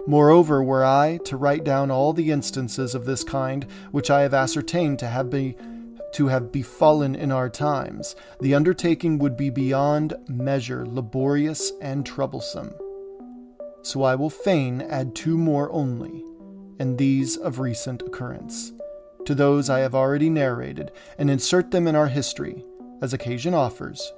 Moreover, 0.07 0.63
were 0.63 0.83
I 0.83 1.17
to 1.25 1.37
write 1.37 1.63
down 1.63 1.91
all 1.91 2.11
the 2.11 2.31
instances 2.31 2.95
of 2.95 3.05
this 3.05 3.23
kind 3.23 3.67
which 3.91 4.09
I 4.09 4.21
have 4.21 4.33
ascertained 4.33 4.97
to 4.99 5.07
have 5.07 5.29
be, 5.29 5.55
to 6.13 6.27
have 6.27 6.51
befallen 6.51 7.15
in 7.15 7.31
our 7.31 7.49
times, 7.49 8.15
the 8.39 8.53
undertaking 8.53 9.17
would 9.19 9.37
be 9.37 9.49
beyond 9.49 10.13
measure 10.27 10.85
laborious 10.85 11.71
and 11.81 12.05
troublesome. 12.05 12.73
So 13.83 14.03
I 14.03 14.15
will 14.15 14.29
fain 14.29 14.81
add 14.81 15.15
two 15.15 15.37
more 15.37 15.71
only, 15.71 16.23
and 16.79 16.97
these 16.97 17.37
of 17.37 17.59
recent 17.59 18.01
occurrence, 18.01 18.73
to 19.25 19.33
those 19.33 19.69
I 19.69 19.79
have 19.79 19.95
already 19.95 20.29
narrated, 20.29 20.91
and 21.17 21.29
insert 21.29 21.71
them 21.71 21.87
in 21.87 21.95
our 21.95 22.07
history, 22.07 22.63
as 23.01 23.13
occasion 23.13 23.53
offers, 23.53 24.11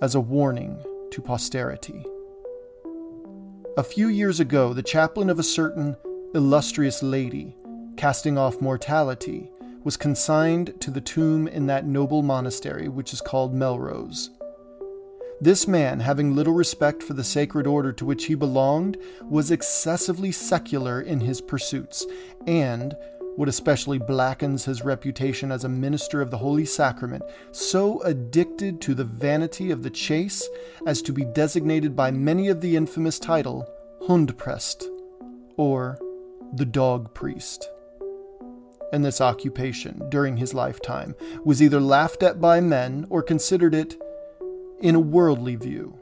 as 0.00 0.14
a 0.14 0.20
warning 0.20 0.78
to 1.10 1.22
posterity. 1.22 2.04
A 3.76 3.82
few 3.82 4.08
years 4.08 4.40
ago, 4.40 4.72
the 4.72 4.82
chaplain 4.82 5.30
of 5.30 5.38
a 5.38 5.44
certain 5.44 5.96
illustrious 6.34 7.02
lady, 7.02 7.54
casting 7.96 8.36
off 8.38 8.60
mortality, 8.60 9.50
was 9.86 9.96
consigned 9.96 10.74
to 10.80 10.90
the 10.90 11.00
tomb 11.00 11.46
in 11.46 11.66
that 11.66 11.86
noble 11.86 12.20
monastery 12.20 12.88
which 12.88 13.12
is 13.12 13.20
called 13.20 13.54
Melrose. 13.54 14.30
This 15.40 15.68
man, 15.68 16.00
having 16.00 16.34
little 16.34 16.54
respect 16.54 17.04
for 17.04 17.14
the 17.14 17.22
sacred 17.22 17.68
order 17.68 17.92
to 17.92 18.04
which 18.04 18.24
he 18.24 18.34
belonged, 18.34 18.96
was 19.22 19.52
excessively 19.52 20.32
secular 20.32 21.00
in 21.00 21.20
his 21.20 21.40
pursuits, 21.40 22.04
and, 22.48 22.96
what 23.36 23.48
especially 23.48 23.98
blackens 23.98 24.64
his 24.64 24.82
reputation 24.82 25.52
as 25.52 25.62
a 25.62 25.68
minister 25.68 26.20
of 26.20 26.32
the 26.32 26.38
Holy 26.38 26.64
Sacrament, 26.64 27.22
so 27.52 28.00
addicted 28.00 28.80
to 28.80 28.92
the 28.92 29.04
vanity 29.04 29.70
of 29.70 29.84
the 29.84 29.90
chase 29.90 30.48
as 30.84 31.00
to 31.02 31.12
be 31.12 31.24
designated 31.24 31.94
by 31.94 32.10
many 32.10 32.48
of 32.48 32.60
the 32.60 32.74
infamous 32.74 33.20
title 33.20 33.64
Hundprest, 34.08 34.88
or 35.56 35.96
the 36.54 36.66
Dog 36.66 37.14
Priest. 37.14 37.70
And 38.92 39.04
this 39.04 39.20
occupation, 39.20 40.08
during 40.08 40.36
his 40.36 40.54
lifetime, 40.54 41.14
was 41.44 41.62
either 41.62 41.80
laughed 41.80 42.22
at 42.22 42.40
by 42.40 42.60
men 42.60 43.06
or 43.10 43.22
considered 43.22 43.74
it 43.74 43.96
in 44.80 44.94
a 44.94 45.00
worldly 45.00 45.56
view. 45.56 45.96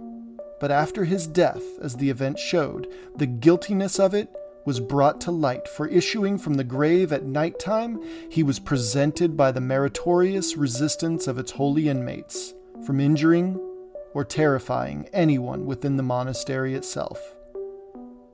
But 0.61 0.70
after 0.70 1.05
his 1.05 1.27
death, 1.27 1.62
as 1.81 1.97
the 1.97 2.11
event 2.11 2.38
showed, 2.38 2.92
the 3.16 3.27
guiltiness 3.27 3.99
of 3.99 4.14
it 4.14 4.29
was 4.64 4.81
brought 4.81 5.20
to 5.23 5.31
light, 5.31 5.68
for 5.68 5.87
issuing 5.88 6.38
from 6.38 6.55
the 6.55 6.64
grave 6.64 7.12
at 7.12 7.25
night 7.25 7.59
time, 7.59 8.01
he 8.31 8.42
was 8.42 8.59
presented 8.59 9.37
by 9.37 9.53
the 9.53 9.61
meritorious 9.61 10.57
resistance 10.57 11.27
of 11.27 11.38
its 11.38 11.53
holy 11.53 11.88
inmates 11.88 12.55
from 12.87 13.01
injuring 13.01 13.61
or 14.14 14.25
terrifying 14.25 15.09
anyone 15.12 15.66
within 15.66 15.97
the 15.97 16.03
monastery 16.03 16.75
itself 16.75 17.34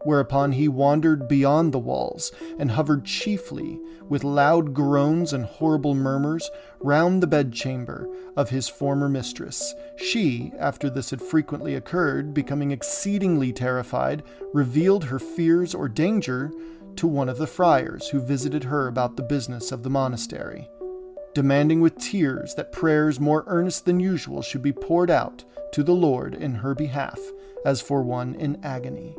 whereupon 0.05 0.53
he 0.53 0.69
wandered 0.69 1.29
beyond 1.29 1.73
the 1.73 1.79
walls 1.79 2.33
and 2.59 2.71
hovered 2.71 3.05
chiefly, 3.05 3.79
with 4.09 4.25
loud 4.25 4.75
groans 4.75 5.33
and 5.33 5.45
horrible 5.45 5.95
murmurs, 5.95 6.51
round 6.81 7.23
the 7.23 7.27
bedchamber 7.27 8.09
of 8.37 8.51
his 8.51 8.69
former 8.69 9.09
mistress. 9.09 9.75
She, 9.97 10.53
after 10.59 10.91
this 10.91 11.11
had 11.11 11.23
frequently 11.23 11.75
occurred, 11.75 12.35
becoming 12.35 12.71
exceedingly 12.71 13.53
terrified, 13.53 14.23
revealed 14.53 15.05
her 15.05 15.19
fears 15.19 15.75
or 15.75 15.89
danger 15.89 16.51
to 16.97 17.07
one 17.07 17.29
of 17.29 17.39
the 17.39 17.47
friars 17.47 18.09
who 18.09 18.21
visited 18.21 18.65
her 18.65 18.89
about 18.89 19.17
the 19.17 19.23
business 19.23 19.71
of 19.71 19.83
the 19.83 19.91
monastery, 19.91 20.69
demanding 21.35 21.81
with 21.81 21.99
tears 21.99 22.55
that 22.57 22.73
prayers 22.73 23.21
more 23.21 23.45
earnest 23.47 23.85
than 23.85 24.01
usual 24.01 24.43
should 24.43 24.63
be 24.63 24.73
poured 24.73 25.11
out 25.11 25.45
to 25.73 25.85
the 25.85 25.95
Lord 25.95 26.35
in 26.35 26.57
her 26.57 26.75
behalf, 26.75 27.19
as 27.65 27.81
for 27.81 28.03
one 28.03 28.35
in 28.35 28.59
agony 28.65 29.15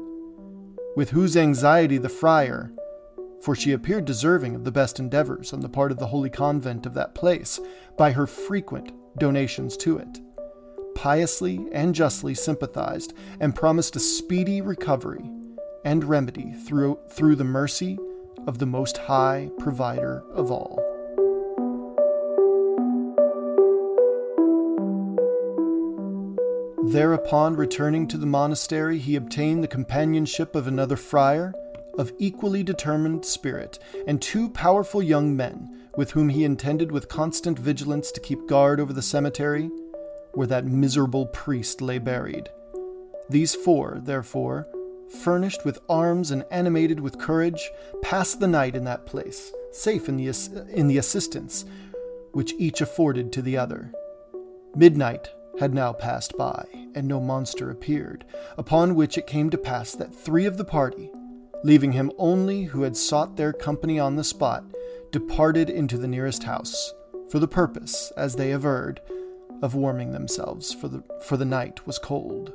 with 0.96 1.12
whose 1.12 1.38
anxiety 1.38 1.98
the 1.98 2.10
friar, 2.10 2.72
for 3.42 3.56
she 3.56 3.72
appeared 3.72 4.06
deserving 4.06 4.56
of 4.56 4.64
the 4.64 4.72
best 4.72 5.00
endeavors 5.00 5.54
on 5.54 5.62
the 5.62 5.70
part 5.70 5.92
of 5.92 5.98
the 5.98 6.08
holy 6.08 6.30
convent 6.30 6.86
of 6.86 6.94
that 6.94 7.16
place 7.16 7.60
by 7.98 8.12
her 8.12 8.28
frequent 8.28 8.92
donations 9.18 9.76
to 9.78 9.98
it, 9.98 10.20
piously 10.96 11.66
and 11.72 11.96
justly 11.96 12.34
sympathized 12.34 13.14
and 13.40 13.56
promised 13.56 13.96
a 13.96 14.00
speedy 14.00 14.62
recovery 14.62 15.30
and 15.84 16.04
remedy 16.04 16.54
through, 16.66 17.00
through 17.10 17.36
the 17.36 17.44
mercy 17.44 17.98
of 18.46 18.60
the 18.60 18.66
Most 18.66 18.98
High 18.98 19.50
Provider 19.60 20.24
of 20.34 20.52
all. 20.52 20.91
Thereupon, 26.92 27.56
returning 27.56 28.06
to 28.10 28.18
the 28.18 28.26
monastery, 28.26 28.98
he 28.98 29.16
obtained 29.16 29.64
the 29.64 29.70
companionship 29.70 30.56
of 30.56 30.68
another 30.68 30.98
friar, 30.98 31.54
of 31.98 32.12
equally 32.20 32.64
determined 32.64 33.24
spirit, 33.24 33.80
and 34.08 34.22
two 34.22 34.50
powerful 34.50 35.02
young 35.02 35.34
men, 35.34 35.88
with 35.96 36.12
whom 36.12 36.28
he 36.28 36.44
intended 36.44 36.92
with 36.92 37.08
constant 37.08 37.58
vigilance 37.58 38.12
to 38.12 38.20
keep 38.20 38.46
guard 38.46 38.82
over 38.82 38.92
the 38.92 39.02
cemetery, 39.02 39.72
where 40.34 40.48
that 40.48 40.66
miserable 40.66 41.28
priest 41.28 41.82
lay 41.82 41.98
buried. 41.98 42.50
These 43.30 43.56
four, 43.56 44.02
therefore, 44.04 44.68
furnished 45.24 45.64
with 45.64 45.80
arms 45.88 46.30
and 46.30 46.44
animated 46.52 47.00
with 47.00 47.18
courage, 47.18 47.72
passed 48.02 48.42
the 48.42 48.50
night 48.50 48.76
in 48.76 48.84
that 48.84 49.06
place, 49.06 49.54
safe 49.72 50.10
in 50.10 50.18
the, 50.18 50.28
in 50.74 50.88
the 50.88 50.98
assistance 50.98 51.64
which 52.34 52.54
each 52.58 52.82
afforded 52.82 53.32
to 53.32 53.42
the 53.42 53.56
other. 53.56 53.94
Midnight 54.76 55.30
had 55.60 55.74
now 55.74 55.94
passed 55.94 56.38
by, 56.38 56.66
and 56.96 57.08
no 57.08 57.20
monster 57.20 57.70
appeared, 57.70 58.26
upon 58.58 58.96
which 58.96 59.18
it 59.18 59.28
came 59.28 59.50
to 59.50 59.58
pass 59.58 59.94
that 59.94 60.14
three 60.14 60.46
of 60.46 60.58
the 60.58 60.66
party, 60.66 61.12
leaving 61.64 61.92
him 61.92 62.12
only 62.18 62.64
who 62.64 62.84
had 62.84 62.98
sought 62.98 63.36
their 63.36 63.54
company 63.54 64.00
on 64.00 64.16
the 64.16 64.24
spot, 64.24 64.64
departed 65.12 65.70
into 65.70 65.98
the 65.98 66.08
nearest 66.08 66.44
house, 66.44 66.94
for 67.30 67.40
the 67.40 67.48
purpose, 67.48 68.12
as 68.18 68.36
they 68.36 68.52
averred, 68.52 69.02
of 69.62 69.76
warming 69.76 70.12
themselves, 70.12 70.74
for 70.74 70.88
the, 70.88 71.04
for 71.24 71.38
the 71.38 71.46
night 71.46 71.86
was 71.86 72.00
cold. 72.00 72.54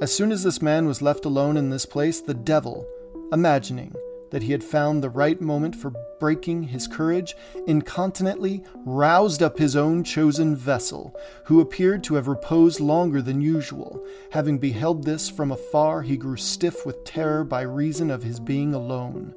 As 0.00 0.14
soon 0.14 0.30
as 0.30 0.42
this 0.42 0.62
man 0.62 0.86
was 0.86 1.02
left 1.02 1.24
alone 1.24 1.56
in 1.56 1.70
this 1.70 1.86
place, 1.86 2.20
the 2.20 2.34
devil, 2.34 2.86
imagining 3.32 3.94
that 4.36 4.42
he 4.42 4.52
had 4.52 4.62
found 4.62 5.02
the 5.02 5.08
right 5.08 5.40
moment 5.40 5.74
for 5.74 5.94
breaking 6.20 6.64
his 6.64 6.86
courage, 6.86 7.34
incontinently 7.66 8.62
roused 8.84 9.42
up 9.42 9.56
his 9.56 9.74
own 9.74 10.04
chosen 10.04 10.54
vessel, 10.54 11.18
who 11.46 11.58
appeared 11.58 12.04
to 12.04 12.16
have 12.16 12.28
reposed 12.28 12.78
longer 12.78 13.22
than 13.22 13.40
usual. 13.40 13.98
Having 14.32 14.58
beheld 14.58 15.04
this 15.04 15.30
from 15.30 15.50
afar, 15.50 16.02
he 16.02 16.18
grew 16.18 16.36
stiff 16.36 16.84
with 16.84 17.02
terror 17.02 17.44
by 17.44 17.62
reason 17.62 18.10
of 18.10 18.24
his 18.24 18.38
being 18.38 18.74
alone. 18.74 19.34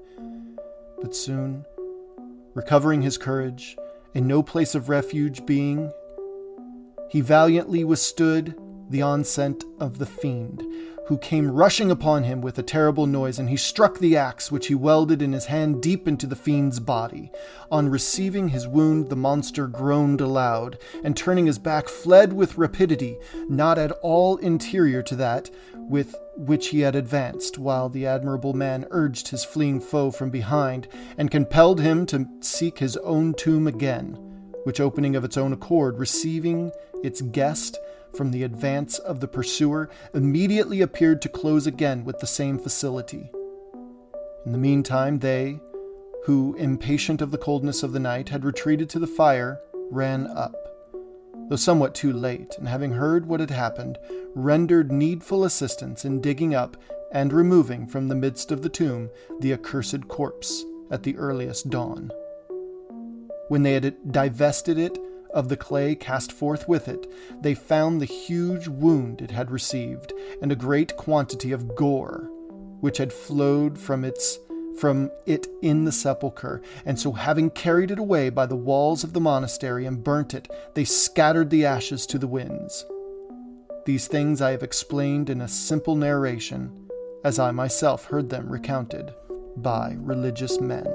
But 1.01 1.15
soon, 1.15 1.63
recovering 2.53 3.01
his 3.01 3.17
courage, 3.17 3.77
and 4.13 4.27
no 4.27 4.43
place 4.43 4.75
of 4.75 4.89
refuge 4.89 5.45
being, 5.45 5.93
he 7.09 7.21
valiantly 7.21 7.85
withstood 7.85 8.53
the 8.89 9.01
onset 9.01 9.63
of 9.79 9.97
the 9.97 10.05
fiend, 10.05 10.61
who 11.09 11.17
came 11.17 11.49
rushing 11.49 11.89
upon 11.89 12.23
him 12.23 12.39
with 12.39 12.59
a 12.59 12.63
terrible 12.63 13.07
noise, 13.07 13.39
and 13.39 13.49
he 13.49 13.57
struck 13.57 13.97
the 13.97 14.15
axe 14.15 14.51
which 14.51 14.67
he 14.67 14.75
welded 14.75 15.23
in 15.23 15.33
his 15.33 15.45
hand 15.45 15.81
deep 15.81 16.07
into 16.07 16.27
the 16.27 16.35
fiend's 16.35 16.79
body. 16.79 17.31
On 17.71 17.89
receiving 17.89 18.49
his 18.49 18.67
wound, 18.67 19.09
the 19.09 19.15
monster 19.15 19.65
groaned 19.65 20.21
aloud, 20.21 20.77
and 21.03 21.17
turning 21.17 21.47
his 21.47 21.57
back, 21.57 21.89
fled 21.89 22.31
with 22.31 22.59
rapidity, 22.59 23.17
not 23.49 23.79
at 23.79 23.91
all 24.03 24.37
interior 24.37 25.01
to 25.01 25.15
that 25.15 25.49
with 25.73 26.15
which 26.37 26.67
he 26.67 26.81
had 26.81 26.93
advanced, 26.93 27.57
while 27.57 27.89
the 27.89 28.05
admirable 28.05 28.53
man 28.53 28.85
urged 28.91 29.29
his 29.29 29.43
fleeing 29.43 29.79
foe 29.79 30.11
from 30.11 30.29
behind, 30.29 30.87
and 31.17 31.31
compelled 31.31 31.81
him 31.81 32.05
to 32.05 32.27
seek 32.41 32.77
his 32.77 32.97
own 32.97 33.33
tomb 33.33 33.65
again, 33.65 34.13
which 34.63 34.79
opening 34.79 35.15
of 35.15 35.23
its 35.23 35.37
own 35.37 35.53
accord, 35.53 35.97
receiving 35.97 36.71
its 37.03 37.21
guest, 37.21 37.79
from 38.15 38.31
the 38.31 38.43
advance 38.43 38.99
of 38.99 39.19
the 39.19 39.27
pursuer 39.27 39.89
immediately 40.13 40.81
appeared 40.81 41.21
to 41.21 41.29
close 41.29 41.67
again 41.67 42.03
with 42.05 42.19
the 42.19 42.27
same 42.27 42.57
facility. 42.57 43.31
In 44.45 44.51
the 44.51 44.57
meantime, 44.57 45.19
they, 45.19 45.59
who, 46.25 46.55
impatient 46.55 47.21
of 47.21 47.31
the 47.31 47.37
coldness 47.37 47.83
of 47.83 47.93
the 47.93 47.99
night, 47.99 48.29
had 48.29 48.45
retreated 48.45 48.89
to 48.89 48.99
the 48.99 49.07
fire, 49.07 49.59
ran 49.91 50.27
up. 50.27 50.55
Though 51.49 51.55
somewhat 51.55 51.95
too 51.95 52.13
late, 52.13 52.55
and 52.57 52.67
having 52.67 52.91
heard 52.91 53.25
what 53.25 53.39
had 53.39 53.49
happened, 53.49 53.97
rendered 54.35 54.91
needful 54.91 55.43
assistance 55.43 56.05
in 56.05 56.21
digging 56.21 56.53
up 56.53 56.77
and 57.11 57.33
removing 57.33 57.87
from 57.87 58.07
the 58.07 58.15
midst 58.15 58.51
of 58.51 58.61
the 58.61 58.69
tomb 58.69 59.09
the 59.39 59.53
accursed 59.53 60.07
corpse 60.07 60.63
at 60.91 61.03
the 61.03 61.17
earliest 61.17 61.69
dawn. 61.69 62.11
When 63.47 63.63
they 63.63 63.73
had 63.73 64.11
divested 64.11 64.77
it 64.77 64.97
of 65.33 65.49
the 65.49 65.57
clay 65.57 65.95
cast 65.95 66.31
forth 66.31 66.67
with 66.67 66.87
it, 66.87 67.11
they 67.41 67.53
found 67.53 67.99
the 67.99 68.05
huge 68.05 68.67
wound 68.67 69.21
it 69.21 69.31
had 69.31 69.51
received, 69.51 70.13
and 70.41 70.51
a 70.51 70.55
great 70.55 70.95
quantity 70.97 71.51
of 71.51 71.75
gore, 71.75 72.29
which 72.79 72.97
had 72.97 73.13
flowed 73.13 73.77
from 73.77 74.03
its 74.03 74.39
from 74.77 75.11
it 75.25 75.45
in 75.61 75.83
the 75.83 75.91
sepulchre, 75.91 76.61
and 76.85 76.97
so 76.97 77.11
having 77.11 77.49
carried 77.49 77.91
it 77.91 77.99
away 77.99 78.29
by 78.29 78.45
the 78.45 78.55
walls 78.55 79.03
of 79.03 79.11
the 79.11 79.19
monastery 79.19 79.85
and 79.85 80.05
burnt 80.05 80.33
it, 80.33 80.49
they 80.73 80.85
scattered 80.85 81.49
the 81.49 81.65
ashes 81.65 82.05
to 82.05 82.17
the 82.17 82.27
winds. 82.27 82.85
These 83.85 84.07
things 84.07 84.41
I 84.41 84.51
have 84.51 84.63
explained 84.63 85.29
in 85.29 85.41
a 85.41 85.47
simple 85.49 85.95
narration, 85.95 86.87
as 87.25 87.39
I 87.39 87.51
myself 87.51 88.05
heard 88.05 88.29
them 88.29 88.49
recounted 88.49 89.13
by 89.57 89.97
religious 89.99 90.61
men. 90.61 90.87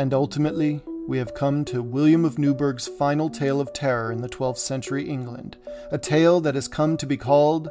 And 0.00 0.14
ultimately, 0.14 0.80
we 1.06 1.18
have 1.18 1.34
come 1.34 1.62
to 1.66 1.82
William 1.82 2.24
of 2.24 2.38
Newburgh's 2.38 2.88
final 2.88 3.28
tale 3.28 3.60
of 3.60 3.74
terror 3.74 4.10
in 4.10 4.22
the 4.22 4.30
12th 4.30 4.56
century 4.56 5.06
England, 5.06 5.58
a 5.92 5.98
tale 5.98 6.40
that 6.40 6.54
has 6.54 6.68
come 6.68 6.96
to 6.96 7.04
be 7.04 7.18
called 7.18 7.68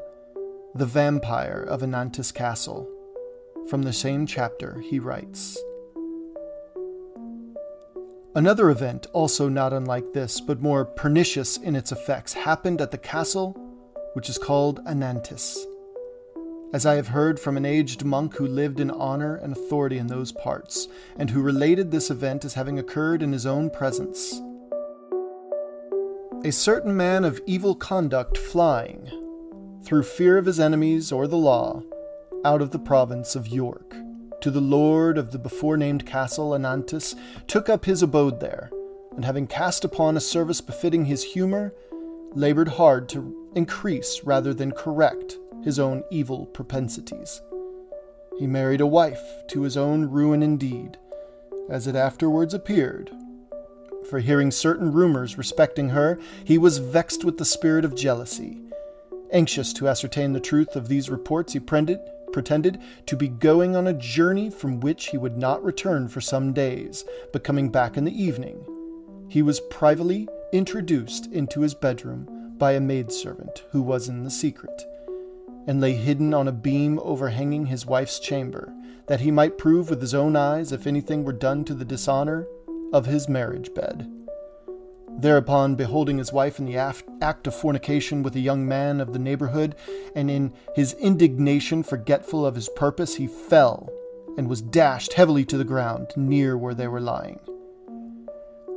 The 0.75 0.85
Vampire 0.85 1.65
of 1.67 1.81
Anantis 1.81 2.31
Castle. 2.31 2.87
From 3.67 3.81
the 3.81 3.91
same 3.91 4.27
chapter, 4.27 4.79
he 4.79 4.99
writes 4.99 5.57
Another 8.35 8.69
event, 8.69 9.07
also 9.11 9.49
not 9.49 9.73
unlike 9.73 10.13
this, 10.13 10.39
but 10.39 10.61
more 10.61 10.85
pernicious 10.85 11.57
in 11.57 11.75
its 11.75 11.91
effects, 11.91 12.33
happened 12.33 12.79
at 12.79 12.91
the 12.91 12.99
castle 12.99 13.53
which 14.13 14.29
is 14.29 14.37
called 14.37 14.85
Anantis 14.85 15.57
as 16.71 16.85
I 16.85 16.95
have 16.95 17.09
heard 17.09 17.39
from 17.39 17.57
an 17.57 17.65
aged 17.65 18.05
monk 18.05 18.35
who 18.35 18.45
lived 18.45 18.79
in 18.79 18.91
honor 18.91 19.35
and 19.35 19.53
authority 19.53 19.97
in 19.97 20.07
those 20.07 20.31
parts, 20.31 20.87
and 21.17 21.29
who 21.29 21.41
related 21.41 21.89
this 21.89 22.11
event 22.11 22.45
as 22.45 22.53
having 22.53 22.77
occurred 22.77 23.23
in 23.23 23.31
his 23.31 23.45
own 23.45 23.69
presence. 23.69 24.39
A 26.45 26.51
certain 26.51 26.95
man 26.95 27.25
of 27.25 27.41
evil 27.45 27.75
conduct 27.75 28.37
flying, 28.37 29.09
through 29.83 30.03
fear 30.03 30.37
of 30.37 30.45
his 30.45 30.59
enemies 30.59 31.11
or 31.11 31.27
the 31.27 31.37
law, 31.37 31.81
out 32.45 32.61
of 32.61 32.71
the 32.71 32.79
province 32.79 33.35
of 33.35 33.47
York, 33.47 33.95
to 34.41 34.51
the 34.51 34.61
lord 34.61 35.17
of 35.17 35.31
the 35.31 35.39
before 35.39 35.75
named 35.75 36.05
castle 36.05 36.51
Anantis, 36.51 37.15
took 37.47 37.67
up 37.67 37.85
his 37.85 38.03
abode 38.03 38.39
there, 38.39 38.69
and 39.15 39.25
having 39.25 39.47
cast 39.47 39.83
upon 39.83 40.15
a 40.15 40.21
service 40.21 40.61
befitting 40.61 41.05
his 41.05 41.23
humor, 41.23 41.73
labored 42.35 42.69
hard 42.69 43.09
to 43.09 43.51
increase 43.55 44.21
rather 44.23 44.53
than 44.53 44.71
correct 44.71 45.37
his 45.63 45.79
own 45.79 46.03
evil 46.09 46.45
propensities. 46.47 47.41
He 48.37 48.47
married 48.47 48.81
a 48.81 48.87
wife 48.87 49.43
to 49.49 49.63
his 49.63 49.75
own 49.75 50.09
ruin 50.09 50.41
indeed, 50.41 50.97
as 51.69 51.87
it 51.87 51.95
afterwards 51.95 52.53
appeared. 52.53 53.11
For 54.09 54.19
hearing 54.19 54.49
certain 54.49 54.91
rumors 54.91 55.37
respecting 55.37 55.89
her, 55.89 56.17
he 56.43 56.57
was 56.57 56.77
vexed 56.77 57.23
with 57.23 57.37
the 57.37 57.45
spirit 57.45 57.83
of 57.83 57.95
jealousy. 57.95 58.57
Anxious 59.31 59.73
to 59.73 59.87
ascertain 59.87 60.33
the 60.33 60.39
truth 60.39 60.75
of 60.75 60.87
these 60.87 61.09
reports, 61.09 61.53
he 61.53 61.59
pretended, 61.59 61.99
pretended 62.31 62.79
to 63.05 63.17
be 63.17 63.27
going 63.27 63.75
on 63.75 63.87
a 63.87 63.93
journey 63.93 64.49
from 64.49 64.79
which 64.79 65.07
he 65.07 65.17
would 65.17 65.37
not 65.37 65.63
return 65.63 66.07
for 66.07 66.21
some 66.21 66.53
days, 66.53 67.03
but 67.33 67.43
coming 67.43 67.69
back 67.69 67.97
in 67.97 68.05
the 68.05 68.23
evening. 68.23 68.65
He 69.27 69.41
was 69.41 69.59
privately 69.69 70.27
introduced 70.53 71.27
into 71.27 71.61
his 71.61 71.75
bedroom 71.75 72.55
by 72.57 72.71
a 72.71 72.79
maidservant 72.79 73.63
who 73.71 73.81
was 73.81 74.09
in 74.09 74.23
the 74.23 74.31
secret 74.31 74.88
and 75.67 75.81
lay 75.81 75.93
hidden 75.93 76.33
on 76.33 76.47
a 76.47 76.51
beam 76.51 76.99
overhanging 77.03 77.67
his 77.67 77.85
wife's 77.85 78.19
chamber, 78.19 78.73
that 79.07 79.21
he 79.21 79.31
might 79.31 79.57
prove 79.57 79.89
with 79.89 80.01
his 80.01 80.13
own 80.13 80.35
eyes 80.35 80.71
if 80.71 80.87
anything 80.87 81.23
were 81.23 81.33
done 81.33 81.63
to 81.65 81.73
the 81.73 81.85
dishonor 81.85 82.47
of 82.93 83.05
his 83.05 83.29
marriage 83.29 83.73
bed. 83.73 84.11
Thereupon, 85.19 85.75
beholding 85.75 86.17
his 86.17 86.31
wife 86.31 86.59
in 86.59 86.65
the 86.65 86.77
act 86.77 87.45
of 87.45 87.53
fornication 87.53 88.23
with 88.23 88.35
a 88.35 88.39
young 88.39 88.65
man 88.67 89.01
of 89.01 89.11
the 89.11 89.19
neighborhood, 89.19 89.75
and 90.15 90.31
in 90.31 90.53
his 90.75 90.93
indignation 90.93 91.83
forgetful 91.83 92.45
of 92.45 92.55
his 92.55 92.69
purpose, 92.69 93.15
he 93.15 93.27
fell 93.27 93.89
and 94.37 94.47
was 94.47 94.61
dashed 94.61 95.13
heavily 95.13 95.43
to 95.43 95.57
the 95.57 95.65
ground 95.65 96.07
near 96.15 96.57
where 96.57 96.73
they 96.73 96.87
were 96.87 97.01
lying. 97.01 97.39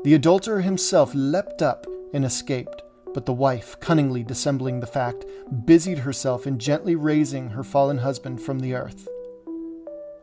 The 0.02 0.14
adulterer 0.14 0.62
himself 0.62 1.12
leapt 1.14 1.62
up 1.62 1.86
and 2.12 2.24
escaped, 2.24 2.81
but 3.14 3.26
the 3.26 3.32
wife, 3.32 3.78
cunningly 3.80 4.22
dissembling 4.22 4.80
the 4.80 4.86
fact, 4.86 5.24
busied 5.64 5.98
herself 5.98 6.46
in 6.46 6.58
gently 6.58 6.94
raising 6.94 7.50
her 7.50 7.64
fallen 7.64 7.98
husband 7.98 8.40
from 8.40 8.60
the 8.60 8.74
earth. 8.74 9.08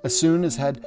As 0.04 0.18
soon 0.18 0.44
as 0.44 0.56
had 0.56 0.86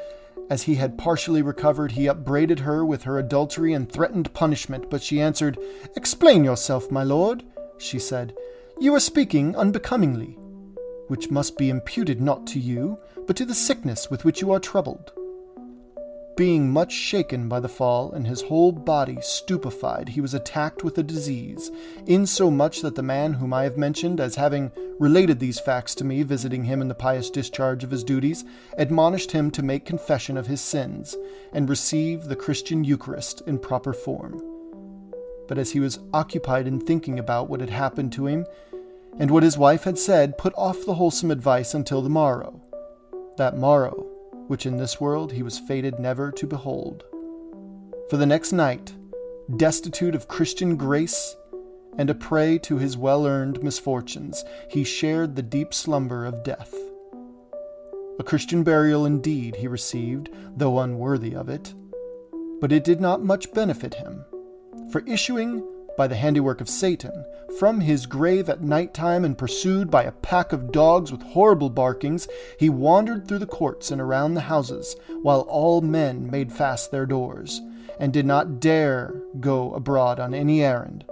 as 0.51 0.65
he 0.65 0.75
had 0.75 0.99
partially 0.99 1.41
recovered, 1.41 1.93
he 1.93 2.07
upbraided 2.07 2.61
her 2.61 2.85
with 2.85 3.05
her 3.05 3.19
adultery 3.19 3.73
and 3.73 3.91
threatened 3.91 4.35
punishment, 4.35 4.91
but 4.91 5.03
she 5.03 5.21
answered, 5.21 5.59
Explain 5.97 6.45
yourself, 6.45 6.91
my 6.91 7.03
lord, 7.03 7.43
she 7.79 7.99
said. 7.99 8.35
You 8.79 8.95
are 8.95 9.01
speaking 9.01 9.57
unbecomingly, 9.57 10.37
which 11.09 11.31
must 11.31 11.57
be 11.57 11.71
imputed 11.71 12.21
not 12.21 12.47
to 12.49 12.59
you, 12.59 12.99
but 13.27 13.37
to 13.37 13.45
the 13.45 13.55
sickness 13.55 14.11
with 14.11 14.25
which 14.25 14.43
you 14.43 14.51
are 14.51 14.61
troubled. 14.61 15.13
Being 16.37 16.71
much 16.71 16.93
shaken 16.93 17.49
by 17.49 17.61
the 17.61 17.69
fall 17.69 18.13
and 18.13 18.27
his 18.27 18.43
whole 18.43 18.73
body 18.73 19.19
stupefied, 19.21 20.11
he 20.11 20.21
was 20.21 20.35
attacked 20.35 20.83
with 20.83 20.97
a 20.99 21.03
disease, 21.03 21.71
insomuch 22.07 22.81
that 22.81 22.95
the 22.95 23.03
man 23.03 23.35
whom 23.35 23.53
I 23.53 23.65
have 23.65 23.77
mentioned 23.77 24.21
as 24.21 24.37
having 24.37 24.73
related 24.99 25.41
these 25.41 25.61
facts 25.61 25.95
to 25.97 26.05
me, 26.05 26.23
visiting 26.23 26.65
him 26.65 26.81
in 26.81 26.89
the 26.89 26.95
pious 26.95 27.29
discharge 27.31 27.85
of 27.85 27.91
his 27.91 28.05
duties, 28.05 28.45
admonished 28.79 29.33
him 29.33 29.51
to 29.53 29.63
make 29.63 29.85
confession 29.85 30.37
of 30.37 30.47
his 30.47 30.61
sins 30.61 31.17
and 31.53 31.69
receive 31.69 32.25
the 32.25 32.37
Christian 32.37 32.85
Eucharist 32.85 33.43
in 33.47 33.59
proper 33.59 33.93
form. 33.93 34.43
But 35.49 35.59
as 35.59 35.73
he 35.73 35.81
was 35.81 35.99
occupied 36.15 36.67
in 36.67 36.81
thinking 36.81 37.19
about 37.19 37.51
what 37.51 37.61
had 37.61 37.71
happened 37.71 38.13
to 38.13 38.27
him 38.27 38.47
and 39.19 39.31
what 39.31 39.43
his 39.43 39.59
wife 39.59 39.85
had 39.85 39.99
said, 39.99 40.39
put 40.39 40.55
off 40.57 40.87
the 40.87 40.95
wholesome 40.95 41.31
advice 41.31 41.75
until 41.75 42.01
the 42.01 42.09
morrow. 42.09 42.61
That 43.37 43.57
morrow 43.57 44.12
which 44.49 44.67
in 44.67 44.77
this 44.77 45.01
world 45.01 45.33
he 45.33 45.43
was 45.43 45.59
fated 45.59 45.99
never 45.99 46.31
to 46.33 46.47
behold. 46.47 47.05
For 48.11 48.17
the 48.17 48.27
next 48.27 48.53
night, 48.53 48.93
destitute 49.57 50.15
of 50.15 50.29
Christian 50.29 50.77
grace 50.77 51.37
and 51.99 52.09
a 52.11 52.15
prey 52.15 52.59
to 52.59 52.79
his 52.79 52.97
well 52.97 53.27
earned 53.27 53.63
misfortunes, 53.63 54.45
he 54.69 54.85
shared 54.85 55.37
the 55.37 55.43
deep 55.43 55.75
slumber 55.75 56.25
of 56.25 56.45
death. 56.45 56.75
A 58.19 58.25
Christian 58.25 58.63
burial 58.63 59.07
indeed 59.07 59.57
he 59.57 59.69
received, 59.69 60.29
though 60.57 60.81
unworthy 60.81 61.35
of 61.35 61.49
it, 61.49 61.75
but 62.61 62.73
it 62.73 62.85
did 62.85 63.01
not 63.01 63.25
much 63.25 63.53
benefit 63.53 63.95
him, 63.95 64.25
for 64.91 65.03
issuing 65.07 65.67
by 65.97 66.07
the 66.07 66.17
handiwork 66.17 66.61
of 66.61 66.69
Satan, 66.69 67.25
from 67.59 67.81
his 67.81 68.07
grave 68.07 68.49
at 68.49 68.63
night 68.63 68.95
time 68.95 69.25
and 69.25 69.37
pursued 69.37 69.91
by 69.91 70.05
a 70.05 70.13
pack 70.13 70.53
of 70.53 70.73
dogs 70.73 71.13
with 71.13 71.23
horrible 71.23 71.71
barkings, 71.71 72.27
he 72.59 72.69
wandered 72.69 73.27
through 73.27 73.39
the 73.39 73.47
courts 73.47 73.91
and 73.91 74.01
around 74.01 74.35
the 74.35 74.43
houses, 74.43 74.97
while 75.23 75.43
all 75.43 75.81
men 75.81 76.31
made 76.31 76.53
fast 76.53 76.91
their 76.91 77.07
doors, 77.07 77.61
and 78.01 78.13
did 78.13 78.27
not 78.27 78.61
dare 78.61 79.15
go 79.41 79.73
abroad 79.75 80.19
on 80.19 80.35
any 80.35 80.63
errand, 80.63 81.05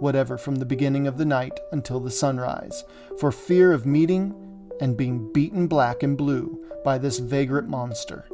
whatever 0.00 0.36
from 0.36 0.56
the 0.56 0.66
beginning 0.66 1.06
of 1.06 1.16
the 1.16 1.24
night 1.24 1.58
until 1.72 2.00
the 2.00 2.10
sunrise, 2.10 2.84
for 3.18 3.30
fear 3.30 3.72
of 3.72 3.86
meeting 3.86 4.34
and 4.80 4.96
being 4.96 5.32
beaten 5.32 5.66
black 5.66 6.02
and 6.02 6.18
blue 6.18 6.60
by 6.84 6.98
this 6.98 7.18
vagrant 7.18 7.68
monster. 7.68 8.24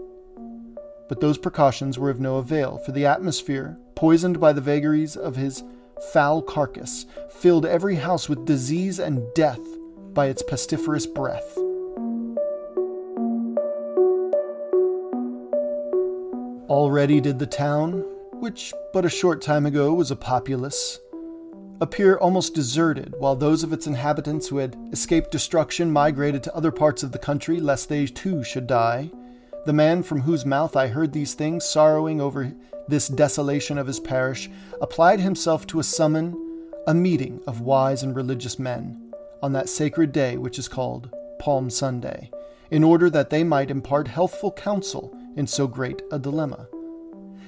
But 1.09 1.21
those 1.21 1.39
precautions 1.39 1.99
were 1.99 2.11
of 2.11 2.21
no 2.21 2.37
avail, 2.37 2.79
for 2.79 2.93
the 2.93 3.05
atmosphere, 3.05 3.79
poisoned 3.95 4.41
by 4.41 4.53
the 4.53 4.61
vagaries 4.61 5.17
of 5.17 5.37
his 5.37 5.63
foul 6.13 6.43
carcass 6.43 7.07
filled 7.29 7.67
every 7.67 7.97
house 7.97 8.29
with 8.29 8.45
disease 8.45 8.99
and 8.99 9.23
death 9.35 9.61
by 10.13 10.27
its 10.27 10.43
pestiferous 10.43 11.07
breath. 11.07 11.57
Already 16.69 17.21
did 17.21 17.39
the 17.39 17.47
town, 17.47 18.05
which 18.33 18.73
but 18.93 19.05
a 19.05 19.11
short 19.11 19.43
time 19.43 19.67
ago 19.67 19.93
was 19.93 20.11
a 20.11 20.17
populace, 20.17 20.99
appear 21.81 22.17
almost 22.17 22.55
deserted, 22.55 23.15
while 23.19 23.35
those 23.35 23.63
of 23.63 23.73
its 23.73 23.87
inhabitants 23.87 24.49
who 24.49 24.59
had 24.59 24.77
escaped 24.93 25.31
destruction 25.31 25.91
migrated 25.91 26.43
to 26.43 26.55
other 26.55 26.71
parts 26.71 27.03
of 27.03 27.13
the 27.13 27.19
country 27.19 27.61
lest 27.61 27.89
they 27.89 28.07
too 28.07 28.45
should 28.45 28.67
die. 28.67 29.11
The 29.67 29.73
man 29.73 30.03
from 30.03 30.23
whose 30.23 30.47
mouth 30.47 30.77
I 30.77 30.89
heard 30.89 31.13
these 31.13 31.35
things, 31.35 31.65
sorrowing 31.65 32.21
over 32.21 32.53
this 32.90 33.09
desolation 33.09 33.79
of 33.79 33.87
his 33.87 34.00
parish, 34.00 34.50
applied 34.81 35.20
himself 35.20 35.66
to 35.68 35.81
a 35.81 35.85
summon 35.85 36.37
a 36.87 36.94
meeting 36.94 37.40
of 37.46 37.61
wise 37.61 38.03
and 38.03 38.16
religious 38.16 38.59
men 38.59 39.12
on 39.42 39.53
that 39.53 39.68
sacred 39.68 40.12
day 40.12 40.37
which 40.37 40.59
is 40.59 40.68
called 40.68 41.14
Palm 41.38 41.70
Sunday, 41.70 42.31
in 42.70 42.85
order 42.85 43.09
that 43.11 43.31
they 43.31 43.44
might 43.44 43.70
impart 43.70 44.09
healthful 44.09 44.53
counsel 44.53 45.16
in 45.37 45.46
so 45.46 45.66
great 45.66 46.03
a 46.11 46.18
dilemma, 46.18 46.68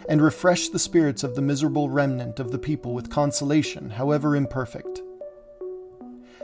and 0.09 0.23
refresh 0.23 0.69
the 0.69 0.79
spirits 0.79 1.23
of 1.23 1.35
the 1.35 1.43
miserable 1.43 1.89
remnant 1.89 2.41
of 2.41 2.51
the 2.51 2.59
people 2.59 2.95
with 2.95 3.11
consolation, 3.11 3.91
however 3.91 4.35
imperfect. 4.35 5.01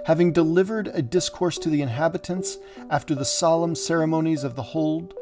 Having 0.07 0.33
delivered 0.33 0.91
a 0.95 1.03
discourse 1.03 1.59
to 1.59 1.69
the 1.69 1.83
inhabitants 1.83 2.59
after 2.91 3.15
the 3.15 3.25
solemn 3.25 3.75
ceremonies 3.75 4.45
of 4.45 4.55
the 4.55 4.63
hold, 4.63 5.15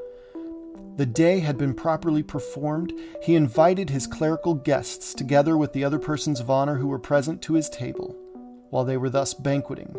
the 0.96 1.06
day 1.06 1.40
had 1.40 1.58
been 1.58 1.74
properly 1.74 2.22
performed, 2.22 2.90
he 3.22 3.34
invited 3.34 3.90
his 3.90 4.06
clerical 4.06 4.54
guests, 4.54 5.12
together 5.12 5.54
with 5.56 5.74
the 5.74 5.84
other 5.84 5.98
persons 5.98 6.40
of 6.40 6.50
honor 6.50 6.76
who 6.76 6.88
were 6.88 6.98
present, 6.98 7.42
to 7.42 7.52
his 7.52 7.68
table. 7.68 8.16
While 8.70 8.84
they 8.84 8.96
were 8.96 9.10
thus 9.10 9.34
banqueting, 9.34 9.94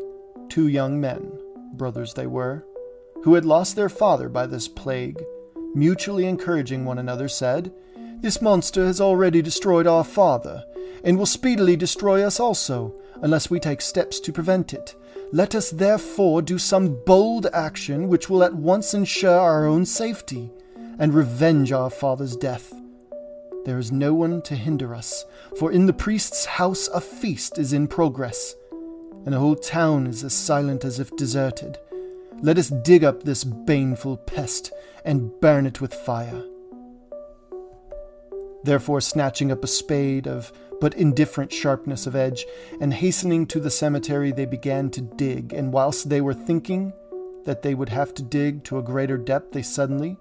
two 0.49 0.67
young 0.67 0.99
men, 0.99 1.31
brothers 1.73 2.15
they 2.15 2.25
were, 2.25 2.65
who 3.23 3.36
had 3.36 3.45
lost 3.45 3.75
their 3.75 3.89
father 3.89 4.27
by 4.27 4.47
this 4.47 4.67
plague, 4.67 5.23
mutually 5.75 6.25
encouraging 6.25 6.83
one 6.83 6.97
another, 6.97 7.27
said, 7.27 7.71
This 8.21 8.41
monster 8.41 8.83
has 8.83 8.99
already 8.99 9.43
destroyed 9.43 9.86
our 9.86 10.03
father, 10.03 10.63
and 11.03 11.19
will 11.19 11.27
speedily 11.27 11.75
destroy 11.75 12.23
us 12.23 12.39
also, 12.39 12.99
unless 13.21 13.51
we 13.51 13.60
take 13.60 13.81
steps 13.81 14.19
to 14.21 14.33
prevent 14.33 14.73
it. 14.73 14.95
Let 15.31 15.53
us 15.53 15.69
therefore 15.69 16.41
do 16.41 16.57
some 16.57 16.97
bold 17.05 17.45
action 17.53 18.07
which 18.07 18.31
will 18.31 18.43
at 18.43 18.55
once 18.55 18.95
ensure 18.95 19.38
our 19.38 19.67
own 19.67 19.86
safety 19.86 20.51
and 20.99 21.13
revenge 21.13 21.71
our 21.71 21.89
father's 21.89 22.36
death. 22.36 22.73
There 23.65 23.77
is 23.77 23.91
no 23.91 24.13
one 24.13 24.41
to 24.43 24.55
hinder 24.55 24.95
us, 24.95 25.25
for 25.57 25.71
in 25.71 25.86
the 25.86 25.93
priest's 25.93 26.45
house 26.45 26.88
a 26.88 27.01
feast 27.01 27.57
is 27.57 27.73
in 27.73 27.88
progress, 27.88 28.55
and 29.25 29.33
the 29.33 29.39
whole 29.39 29.55
town 29.55 30.07
is 30.07 30.23
as 30.23 30.33
silent 30.33 30.86
as 30.86 30.99
if 30.99 31.15
deserted. 31.17 31.77
Let 32.41 32.57
us 32.57 32.69
dig 32.69 33.03
up 33.03 33.23
this 33.23 33.43
baneful 33.43 34.17
pest 34.17 34.71
and 35.03 35.31
burn 35.41 35.65
it 35.65 35.81
with 35.81 35.93
fire. 35.93 36.43
Therefore, 38.63 39.01
snatching 39.01 39.51
up 39.51 39.63
a 39.63 39.67
spade 39.67 40.27
of 40.27 40.51
but 40.79 40.93
indifferent 40.93 41.51
sharpness 41.51 42.05
of 42.05 42.15
edge, 42.15 42.45
and 42.79 42.93
hastening 42.93 43.47
to 43.47 43.60
the 43.60 43.71
cemetery, 43.71 44.31
they 44.31 44.45
began 44.45 44.89
to 44.91 45.01
dig, 45.01 45.51
and 45.53 45.73
whilst 45.73 46.10
they 46.10 46.21
were 46.21 46.33
thinking 46.33 46.93
that 47.45 47.63
they 47.63 47.73
would 47.73 47.89
have 47.89 48.13
to 48.13 48.21
dig 48.21 48.63
to 48.65 48.77
a 48.77 48.83
greater 48.83 49.17
depth, 49.17 49.53
they 49.53 49.62
suddenly, 49.62 50.17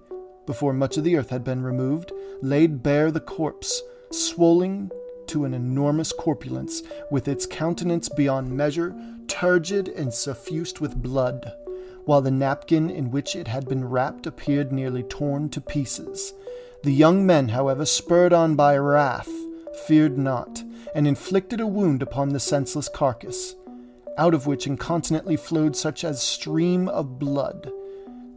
before 0.46 0.72
much 0.72 0.96
of 0.96 1.04
the 1.04 1.16
earth 1.16 1.30
had 1.30 1.44
been 1.44 1.62
removed, 1.62 2.12
laid 2.40 2.82
bare 2.82 3.10
the 3.10 3.20
corpse, 3.20 3.82
swollen 4.10 4.90
to 5.26 5.44
an 5.44 5.52
enormous 5.52 6.12
corpulence, 6.12 6.82
with 7.10 7.28
its 7.28 7.46
countenance 7.46 8.08
beyond 8.08 8.56
measure 8.56 8.94
turgid 9.28 9.88
and 9.88 10.14
suffused 10.14 10.78
with 10.78 11.02
blood, 11.02 11.52
while 12.04 12.22
the 12.22 12.30
napkin 12.30 12.88
in 12.88 13.10
which 13.10 13.34
it 13.34 13.48
had 13.48 13.68
been 13.68 13.84
wrapped 13.84 14.26
appeared 14.26 14.72
nearly 14.72 15.02
torn 15.02 15.48
to 15.50 15.60
pieces. 15.60 16.32
The 16.84 16.92
young 16.92 17.26
men, 17.26 17.48
however, 17.48 17.84
spurred 17.84 18.32
on 18.32 18.54
by 18.54 18.78
wrath, 18.78 19.30
feared 19.86 20.16
not, 20.16 20.62
and 20.94 21.06
inflicted 21.06 21.60
a 21.60 21.66
wound 21.66 22.02
upon 22.02 22.28
the 22.28 22.40
senseless 22.40 22.88
carcass, 22.88 23.54
out 24.16 24.34
of 24.34 24.46
which 24.46 24.66
incontinently 24.66 25.36
flowed 25.36 25.76
such 25.76 26.04
a 26.04 26.14
stream 26.14 26.88
of 26.88 27.18
blood 27.18 27.70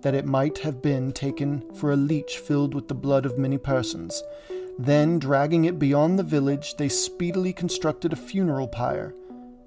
that 0.01 0.13
it 0.15 0.25
might 0.25 0.59
have 0.59 0.81
been 0.81 1.11
taken 1.11 1.63
for 1.75 1.91
a 1.91 1.95
leech 1.95 2.37
filled 2.37 2.73
with 2.73 2.87
the 2.87 2.95
blood 2.95 3.25
of 3.25 3.37
many 3.37 3.57
persons. 3.57 4.23
Then, 4.77 5.19
dragging 5.19 5.65
it 5.65 5.77
beyond 5.77 6.17
the 6.17 6.23
village, 6.23 6.75
they 6.77 6.89
speedily 6.89 7.51
constructed 7.51 8.13
a 8.13 8.15
funeral 8.15 8.67
pyre, 8.67 9.13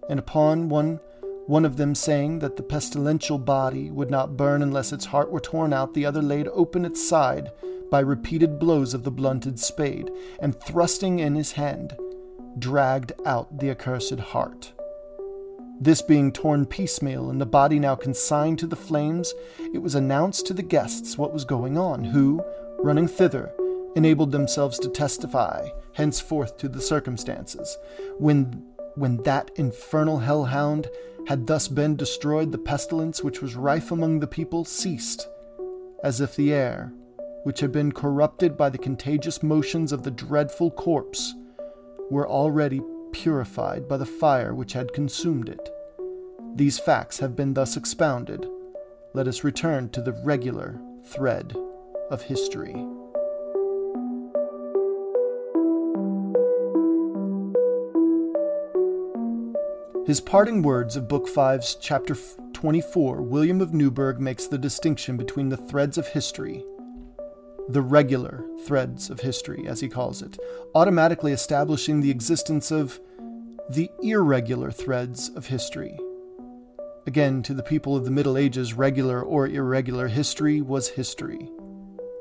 and 0.08 0.18
upon 0.18 0.68
one 0.68 1.00
one 1.46 1.64
of 1.64 1.76
them 1.76 1.94
saying 1.94 2.38
that 2.38 2.56
the 2.56 2.62
pestilential 2.62 3.36
body 3.36 3.90
would 3.90 4.10
not 4.10 4.36
burn 4.36 4.62
unless 4.62 4.92
its 4.92 5.06
heart 5.06 5.30
were 5.30 5.40
torn 5.40 5.72
out, 5.72 5.92
the 5.92 6.06
other 6.06 6.22
laid 6.22 6.46
open 6.48 6.84
its 6.84 7.06
side 7.06 7.50
by 7.90 8.00
repeated 8.00 8.58
blows 8.58 8.94
of 8.94 9.02
the 9.02 9.10
blunted 9.10 9.58
spade, 9.58 10.10
and 10.40 10.58
thrusting 10.60 11.18
in 11.18 11.34
his 11.34 11.52
hand, 11.52 11.96
dragged 12.58 13.12
out 13.26 13.58
the 13.58 13.70
accursed 13.70 14.20
heart. 14.20 14.72
This 15.82 16.00
being 16.00 16.30
torn 16.30 16.66
piecemeal 16.66 17.28
and 17.28 17.40
the 17.40 17.44
body 17.44 17.80
now 17.80 17.96
consigned 17.96 18.60
to 18.60 18.68
the 18.68 18.76
flames, 18.76 19.34
it 19.74 19.82
was 19.82 19.96
announced 19.96 20.46
to 20.46 20.54
the 20.54 20.62
guests 20.62 21.18
what 21.18 21.32
was 21.32 21.44
going 21.44 21.76
on, 21.76 22.04
who, 22.04 22.40
running 22.78 23.08
thither, 23.08 23.52
enabled 23.96 24.30
themselves 24.30 24.78
to 24.78 24.88
testify 24.88 25.70
henceforth 25.94 26.56
to 26.58 26.68
the 26.68 26.80
circumstances. 26.80 27.76
When, 28.18 28.62
when 28.94 29.24
that 29.24 29.50
infernal 29.56 30.20
hellhound 30.20 30.88
had 31.26 31.48
thus 31.48 31.66
been 31.66 31.96
destroyed, 31.96 32.52
the 32.52 32.58
pestilence 32.58 33.24
which 33.24 33.42
was 33.42 33.56
rife 33.56 33.90
among 33.90 34.20
the 34.20 34.28
people 34.28 34.64
ceased, 34.64 35.26
as 36.04 36.20
if 36.20 36.36
the 36.36 36.52
air, 36.52 36.92
which 37.42 37.58
had 37.58 37.72
been 37.72 37.90
corrupted 37.90 38.56
by 38.56 38.70
the 38.70 38.78
contagious 38.78 39.42
motions 39.42 39.90
of 39.90 40.04
the 40.04 40.12
dreadful 40.12 40.70
corpse, 40.70 41.34
were 42.08 42.28
already 42.28 42.80
purified 43.10 43.88
by 43.88 43.96
the 43.96 44.06
fire 44.06 44.54
which 44.54 44.74
had 44.74 44.92
consumed 44.92 45.48
it. 45.48 45.71
These 46.54 46.78
facts 46.78 47.18
have 47.20 47.34
been 47.34 47.54
thus 47.54 47.76
expounded. 47.76 48.46
Let 49.14 49.26
us 49.26 49.44
return 49.44 49.88
to 49.90 50.02
the 50.02 50.12
regular 50.12 50.78
thread 51.04 51.56
of 52.10 52.22
history. 52.22 52.74
His 60.06 60.20
parting 60.20 60.62
words 60.62 60.96
of 60.96 61.08
Book 61.08 61.28
5's 61.28 61.76
chapter 61.76 62.16
24, 62.52 63.22
William 63.22 63.60
of 63.60 63.72
Newburgh 63.72 64.20
makes 64.20 64.46
the 64.46 64.58
distinction 64.58 65.16
between 65.16 65.48
the 65.48 65.56
threads 65.56 65.96
of 65.96 66.08
history 66.08 66.64
the 67.68 67.82
regular 67.82 68.44
threads 68.66 69.08
of 69.08 69.20
history, 69.20 69.66
as 69.66 69.80
he 69.80 69.88
calls 69.88 70.22
it, 70.22 70.38
automatically 70.74 71.32
establishing 71.32 72.00
the 72.00 72.10
existence 72.10 72.70
of 72.70 73.00
the 73.70 73.90
irregular 74.02 74.70
threads 74.70 75.30
of 75.30 75.46
history. 75.46 75.96
Again, 77.04 77.42
to 77.42 77.54
the 77.54 77.64
people 77.64 77.96
of 77.96 78.04
the 78.04 78.12
Middle 78.12 78.38
Ages, 78.38 78.74
regular 78.74 79.20
or 79.20 79.48
irregular 79.48 80.06
history 80.06 80.60
was 80.60 80.90
history. 80.90 81.50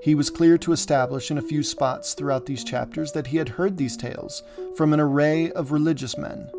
He 0.01 0.15
was 0.15 0.31
clear 0.31 0.57
to 0.57 0.71
establish 0.71 1.29
in 1.29 1.37
a 1.37 1.43
few 1.43 1.61
spots 1.61 2.15
throughout 2.15 2.47
these 2.47 2.63
chapters 2.63 3.11
that 3.11 3.27
he 3.27 3.37
had 3.37 3.49
heard 3.49 3.77
these 3.77 3.95
tales 3.95 4.41
from 4.75 4.91
an 4.91 4.99
array 4.99 5.51
of 5.51 5.71
religious 5.71 6.17
men. 6.17 6.49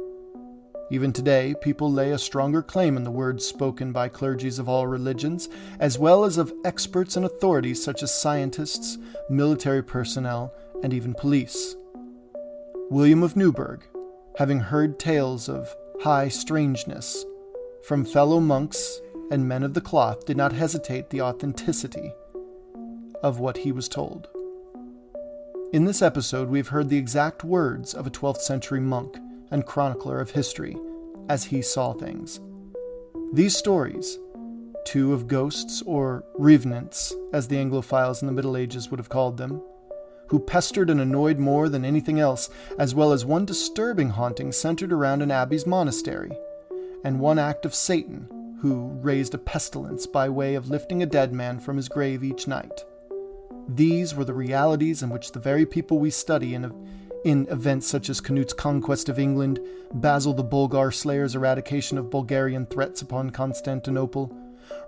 Even 0.89 1.13
today, 1.13 1.55
people 1.61 1.91
lay 1.91 2.13
a 2.13 2.19
stronger 2.19 2.63
claim 2.63 2.97
in 2.97 3.03
the 3.03 3.11
words 3.11 3.45
spoken 3.45 3.91
by 3.91 4.09
clergies 4.09 4.61
of 4.61 4.69
all 4.69 4.87
religions, 4.87 5.49
as 5.81 5.99
well 5.99 6.25
as 6.25 6.39
of 6.39 6.53
experts 6.65 7.17
and 7.17 7.27
authorities 7.27 7.83
such 7.83 8.05
as 8.05 8.15
scientists, 8.15 8.99
military 9.31 9.83
personnel, 9.83 10.53
and 10.85 10.95
even 10.95 11.13
police. 11.13 11.75
William 12.89 13.25
of 13.25 13.37
Newburgh, 13.37 13.83
having 14.39 14.61
heard 14.61 15.01
tales 15.01 15.49
of 15.49 15.75
high 16.03 16.29
strangeness 16.29 17.25
from 17.83 18.05
fellow 18.05 18.39
monks 18.41 19.01
and 19.31 19.49
men 19.49 19.63
of 19.63 19.75
the 19.75 19.81
cloth, 19.81 20.25
did 20.27 20.37
not 20.37 20.53
hesitate 20.53 21.11
the 21.11 21.21
authenticity 21.21 22.13
of 23.23 23.39
what 23.39 23.59
he 23.59 23.73
was 23.73 23.89
told. 23.89 24.29
In 25.73 25.85
this 25.85 26.03
episode, 26.03 26.49
we've 26.49 26.69
heard 26.69 26.89
the 26.89 26.99
exact 26.99 27.45
words 27.45 27.95
of 27.95 28.07
a 28.07 28.11
12th 28.11 28.43
century 28.43 28.81
monk 28.81 29.17
and 29.51 29.67
chronicler 29.67 30.21
of 30.21 30.33
history 30.33 30.77
as 31.29 31.45
he 31.45 31.63
saw 31.63 31.93
things. 31.93 32.41
These 33.33 33.57
stories, 33.57 34.19
two 34.85 35.13
of 35.13 35.29
ghosts 35.29 35.83
or 35.87 36.25
revenants, 36.35 37.15
as 37.33 37.49
the 37.49 37.57
Anglophiles 37.57 38.21
in 38.21 38.27
the 38.27 38.33
Middle 38.33 38.57
Ages 38.57 38.91
would 38.91 39.01
have 39.01 39.09
called 39.09 39.39
them, 39.39 39.63
who 40.29 40.39
pestered 40.39 40.91
and 40.91 41.01
annoyed 41.01 41.39
more 41.39 41.69
than 41.69 41.85
anything 41.85 42.21
else, 42.21 42.51
as 42.79 42.95
well 42.95 43.13
as 43.13 43.25
one 43.25 43.45
disturbing 43.45 44.11
haunting 44.11 44.53
centered 44.53 44.93
around 44.93 45.23
an 45.23 45.31
abbey's 45.31 45.67
monastery, 45.67 46.33
and 47.05 47.21
one 47.21 47.39
act 47.39 47.65
of 47.65 47.75
Satan, 47.75 48.29
who 48.61 48.91
raised 49.03 49.35
a 49.35 49.39
pestilence 49.39 50.07
by 50.07 50.29
way 50.29 50.55
of 50.55 50.71
lifting 50.71 51.03
a 51.03 51.07
dead 51.07 51.33
man 51.33 51.59
from 51.59 51.77
his 51.77 51.89
grave 51.89 52.23
each 52.23 52.47
night. 52.47 52.85
These 53.69 54.15
were 54.15 54.25
the 54.25 54.35
realities 54.35 55.03
in 55.03 55.11
which 55.11 55.33
the 55.33 55.41
very 55.41 55.67
people 55.67 55.99
we 55.99 56.11
study 56.11 56.55
in, 56.55 56.73
in 57.25 57.47
events 57.49 57.87
such 57.87 58.09
as 58.09 58.21
Canute's 58.21 58.53
conquest 58.53 59.09
of 59.09 59.19
England, 59.19 59.61
Basil 59.95 60.33
the 60.33 60.45
Bulgar 60.45 60.91
Slayer's 60.91 61.35
eradication 61.35 61.99
of 61.99 62.11
Bulgarian 62.11 62.67
threats 62.67 63.03
upon 63.03 63.31
Constantinople, 63.31 64.37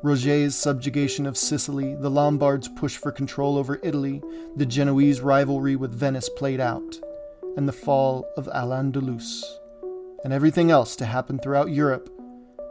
Roger's 0.03 0.55
subjugation 0.55 1.27
of 1.27 1.37
Sicily, 1.37 1.95
the 1.95 2.11
Lombards' 2.11 2.69
push 2.69 2.97
for 2.97 3.11
control 3.13 3.59
over 3.59 3.81
Italy, 3.83 4.23
the 4.57 4.67
Genoese 4.67 5.21
rivalry 5.21 5.77
with 5.77 5.93
Venice 5.93 6.29
played 6.29 6.61
out, 6.61 7.01
and 7.57 7.69
the 7.69 7.73
fall 7.73 8.29
of 8.37 8.49
Al 8.49 8.71
Andalus, 8.71 9.43
and 10.25 10.33
everything 10.33 10.71
else 10.71 10.97
to 10.97 11.05
happen 11.05 11.39
throughout 11.39 11.71
Europe. 11.71 12.11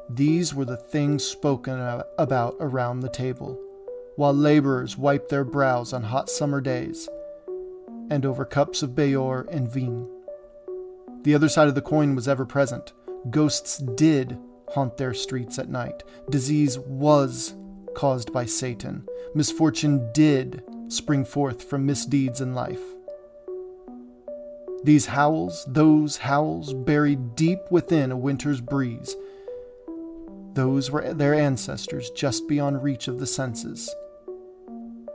These 0.09 0.53
were 0.53 0.65
the 0.65 0.75
things 0.75 1.23
spoken 1.23 1.79
about 2.17 2.57
around 2.59 2.99
the 2.99 3.09
table 3.09 3.59
while 4.15 4.33
laborers 4.33 4.97
wiped 4.97 5.29
their 5.29 5.43
brows 5.43 5.93
on 5.93 6.03
hot 6.03 6.29
summer 6.29 6.61
days 6.61 7.07
and 8.09 8.25
over 8.25 8.45
cups 8.45 8.83
of 8.83 8.95
Bayeux 8.95 9.45
and 9.49 9.71
Vin. 9.71 10.07
The 11.23 11.33
other 11.33 11.49
side 11.49 11.67
of 11.67 11.75
the 11.75 11.81
coin 11.81 12.15
was 12.15 12.27
ever 12.27 12.45
present. 12.45 12.91
Ghosts 13.29 13.77
did 13.77 14.37
haunt 14.69 14.97
their 14.97 15.13
streets 15.13 15.57
at 15.57 15.69
night. 15.69 16.03
Disease 16.29 16.77
was 16.79 17.55
caused 17.95 18.33
by 18.33 18.45
Satan. 18.45 19.07
Misfortune 19.33 20.11
did 20.13 20.63
spring 20.89 21.23
forth 21.23 21.63
from 21.63 21.85
misdeeds 21.85 22.41
in 22.41 22.53
life. 22.53 22.81
These 24.83 25.07
howls, 25.07 25.65
those 25.67 26.17
howls, 26.17 26.73
buried 26.73 27.35
deep 27.35 27.59
within 27.69 28.11
a 28.11 28.17
winter's 28.17 28.61
breeze. 28.61 29.15
Those 30.53 30.91
were 30.91 31.13
their 31.13 31.33
ancestors 31.33 32.09
just 32.11 32.47
beyond 32.47 32.83
reach 32.83 33.07
of 33.07 33.19
the 33.19 33.25
senses 33.25 33.93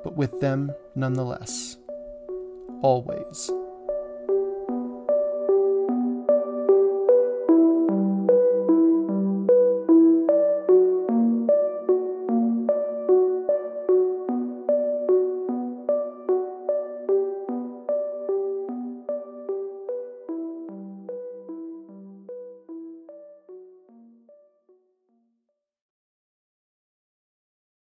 but 0.09 0.16
with 0.16 0.40
them 0.40 0.72
nonetheless. 0.94 1.76
Always. 2.83 3.50